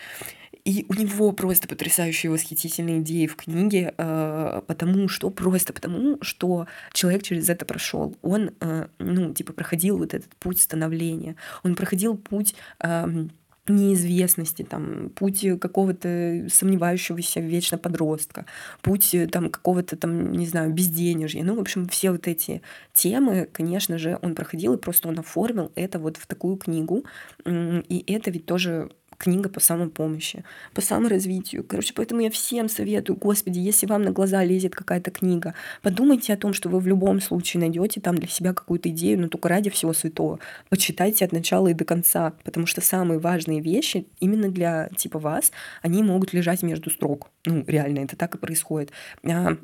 И 0.65 0.85
у 0.87 0.93
него 0.93 1.33
просто 1.33 1.67
потрясающие 1.67 2.31
восхитительные 2.31 3.01
идеи 3.01 3.27
в 3.27 3.35
книге, 3.35 3.93
э, 3.97 4.61
потому 4.65 5.09
что 5.09 5.29
просто 5.29 5.73
потому, 5.73 6.17
что 6.21 6.67
человек 6.93 7.23
через 7.23 7.49
это 7.49 7.65
прошел. 7.65 8.15
Он, 8.21 8.51
э, 8.61 8.87
ну, 8.97 9.33
типа, 9.33 9.51
проходил 9.51 9.97
вот 9.97 10.13
этот 10.13 10.33
путь 10.35 10.61
становления. 10.61 11.35
Он 11.63 11.75
проходил 11.75 12.15
путь 12.15 12.55
э, 12.79 13.27
неизвестности, 13.67 14.63
там, 14.63 15.09
путь 15.09 15.45
какого-то 15.59 16.47
сомневающегося 16.49 17.41
вечно 17.41 17.77
подростка, 17.77 18.45
путь 18.81 19.15
там 19.31 19.49
какого-то 19.49 19.97
там, 19.97 20.31
не 20.31 20.45
знаю, 20.45 20.71
безденежья. 20.71 21.43
Ну, 21.43 21.55
в 21.55 21.59
общем, 21.59 21.87
все 21.89 22.11
вот 22.11 22.27
эти 22.27 22.61
темы, 22.93 23.49
конечно 23.51 23.97
же, 23.97 24.17
он 24.21 24.33
проходил, 24.33 24.73
и 24.75 24.77
просто 24.77 25.09
он 25.09 25.19
оформил 25.19 25.73
это 25.75 25.99
вот 25.99 26.15
в 26.15 26.25
такую 26.25 26.55
книгу. 26.55 27.05
И 27.45 28.03
это 28.07 28.31
ведь 28.31 28.45
тоже 28.45 28.91
книга 29.17 29.49
по 29.49 29.59
самопомощи, 29.59 30.43
по 30.73 30.81
саморазвитию. 30.81 31.63
Короче, 31.63 31.93
поэтому 31.93 32.21
я 32.21 32.31
всем 32.31 32.69
советую, 32.69 33.17
господи, 33.17 33.59
если 33.59 33.85
вам 33.85 34.03
на 34.03 34.11
глаза 34.11 34.43
лезет 34.43 34.75
какая-то 34.75 35.11
книга, 35.11 35.53
подумайте 35.81 36.33
о 36.33 36.37
том, 36.37 36.53
что 36.53 36.69
вы 36.69 36.79
в 36.79 36.87
любом 36.87 37.21
случае 37.21 37.61
найдете 37.61 38.01
там 38.01 38.17
для 38.17 38.27
себя 38.27 38.53
какую-то 38.53 38.89
идею, 38.89 39.19
но 39.19 39.27
только 39.27 39.49
ради 39.49 39.69
всего 39.69 39.93
святого. 39.93 40.39
Почитайте 40.69 41.25
от 41.25 41.31
начала 41.31 41.67
и 41.67 41.73
до 41.73 41.85
конца, 41.85 42.33
потому 42.43 42.65
что 42.65 42.81
самые 42.81 43.19
важные 43.19 43.61
вещи 43.61 44.07
именно 44.19 44.49
для 44.49 44.89
типа 44.95 45.19
вас, 45.19 45.51
они 45.81 46.03
могут 46.03 46.33
лежать 46.33 46.63
между 46.63 46.89
строк. 46.89 47.29
Ну, 47.45 47.63
реально, 47.67 47.99
это 47.99 48.15
так 48.15 48.35
и 48.35 48.37
происходит. 48.37 48.91
А, 49.23 49.57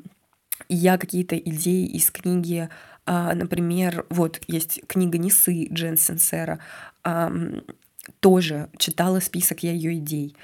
я 0.68 0.98
какие-то 0.98 1.36
идеи 1.36 1.86
из 1.86 2.10
книги, 2.10 2.68
а, 3.06 3.34
например, 3.34 4.06
вот 4.10 4.40
есть 4.46 4.80
книга 4.86 5.18
Несы 5.18 5.68
Джен 5.72 5.96
Сенсера, 5.96 6.60
тоже 8.20 8.68
читала 8.78 9.20
список 9.20 9.62
я 9.62 9.72
ее 9.72 9.94
идей. 9.94 10.36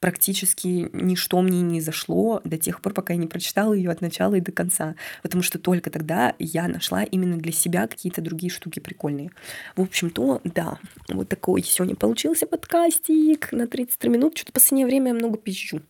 Практически 0.00 0.88
ничто 0.92 1.40
мне 1.40 1.62
не 1.62 1.80
зашло 1.80 2.40
до 2.44 2.58
тех 2.58 2.80
пор, 2.80 2.92
пока 2.92 3.14
я 3.14 3.18
не 3.18 3.26
прочитала 3.26 3.72
ее 3.72 3.90
от 3.90 4.00
начала 4.00 4.34
и 4.34 4.40
до 4.40 4.52
конца. 4.52 4.94
Потому 5.22 5.42
что 5.42 5.58
только 5.58 5.90
тогда 5.90 6.34
я 6.38 6.68
нашла 6.68 7.02
именно 7.02 7.36
для 7.36 7.52
себя 7.52 7.86
какие-то 7.86 8.20
другие 8.20 8.50
штуки 8.50 8.80
прикольные. 8.80 9.30
В 9.76 9.82
общем-то, 9.82 10.40
да, 10.44 10.78
вот 11.08 11.28
такой 11.28 11.62
сегодня 11.62 11.96
получился 11.96 12.46
подкастик 12.46 13.52
на 13.52 13.66
33 13.66 14.10
минут. 14.10 14.36
Что-то 14.36 14.52
в 14.52 14.54
последнее 14.54 14.86
время 14.86 15.08
я 15.08 15.14
много 15.14 15.38
пищу. 15.38 15.82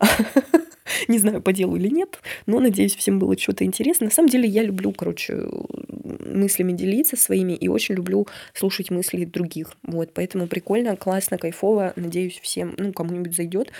Не 1.08 1.18
знаю, 1.18 1.40
по 1.40 1.52
делу 1.52 1.76
или 1.76 1.88
нет, 1.88 2.20
но 2.46 2.60
надеюсь, 2.60 2.94
всем 2.94 3.18
было 3.18 3.36
что-то 3.38 3.64
интересно. 3.64 4.06
На 4.06 4.12
самом 4.12 4.28
деле 4.28 4.48
я 4.48 4.62
люблю, 4.62 4.92
короче, 4.92 5.48
мыслями 6.26 6.72
делиться 6.72 7.16
своими 7.16 7.52
и 7.52 7.68
очень 7.68 7.94
люблю 7.94 8.26
слушать 8.52 8.90
мысли 8.90 9.24
других. 9.24 9.74
Вот, 9.82 10.12
поэтому 10.12 10.46
прикольно, 10.46 10.96
классно, 10.96 11.38
кайфово. 11.38 11.92
Надеюсь, 11.96 12.38
всем, 12.40 12.74
ну, 12.76 12.92
кому-нибудь 12.92 13.34
зайдет. 13.34 13.72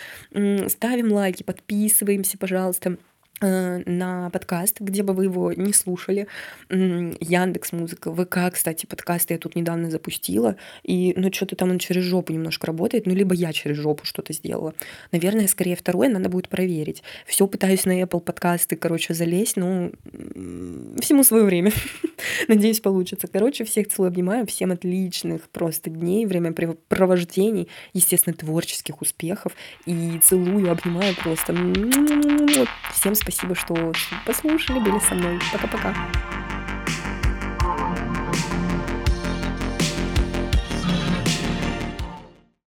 Ставим 0.68 1.12
лайки, 1.12 1.42
подписываемся, 1.42 2.38
пожалуйста. 2.38 2.96
Э, 3.40 3.82
на 3.84 4.30
подкаст, 4.30 4.80
где 4.80 5.02
бы 5.02 5.12
вы 5.12 5.24
его 5.24 5.52
не 5.52 5.72
слушали. 5.72 6.28
Яндекс 6.70 7.72
Музыка, 7.72 8.14
ВК, 8.14 8.52
кстати, 8.52 8.86
подкаст 8.86 9.30
я 9.32 9.38
тут 9.38 9.56
недавно 9.56 9.90
запустила, 9.90 10.56
и 10.84 11.14
ну 11.16 11.32
что-то 11.32 11.56
там 11.56 11.70
он 11.70 11.80
через 11.80 12.04
жопу 12.04 12.32
немножко 12.32 12.68
работает, 12.68 13.06
ну 13.06 13.14
либо 13.14 13.34
я 13.34 13.52
через 13.52 13.76
жопу 13.76 14.04
что-то 14.06 14.32
сделала. 14.32 14.72
Наверное, 15.10 15.48
скорее 15.48 15.74
второе 15.74 16.08
надо 16.08 16.28
будет 16.28 16.48
проверить. 16.48 17.02
Все 17.26 17.48
пытаюсь 17.48 17.84
на 17.86 18.00
Apple 18.00 18.20
подкасты, 18.20 18.76
короче, 18.76 19.14
залезть, 19.14 19.56
но 19.56 19.90
всему 21.00 21.24
свое 21.24 21.42
время. 21.42 21.72
Надеюсь, 22.48 22.80
получится. 22.80 23.26
Короче, 23.26 23.64
всех 23.64 23.88
целую, 23.88 24.10
обнимаю, 24.10 24.46
всем 24.46 24.70
отличных 24.70 25.48
просто 25.48 25.90
дней, 25.90 26.24
времяпровождений, 26.26 27.68
естественно, 27.94 28.36
творческих 28.36 29.00
успехов, 29.02 29.52
и 29.86 30.20
целую, 30.22 30.70
обнимаю 30.70 31.16
просто. 31.16 31.52
Всем 32.92 33.14
спасибо 33.14 33.23
Спасибо, 33.24 33.54
что 33.54 33.92
послушали, 34.26 34.80
были 34.80 34.98
со 34.98 35.14
мной. 35.14 35.40
Пока-пока. 35.50 35.94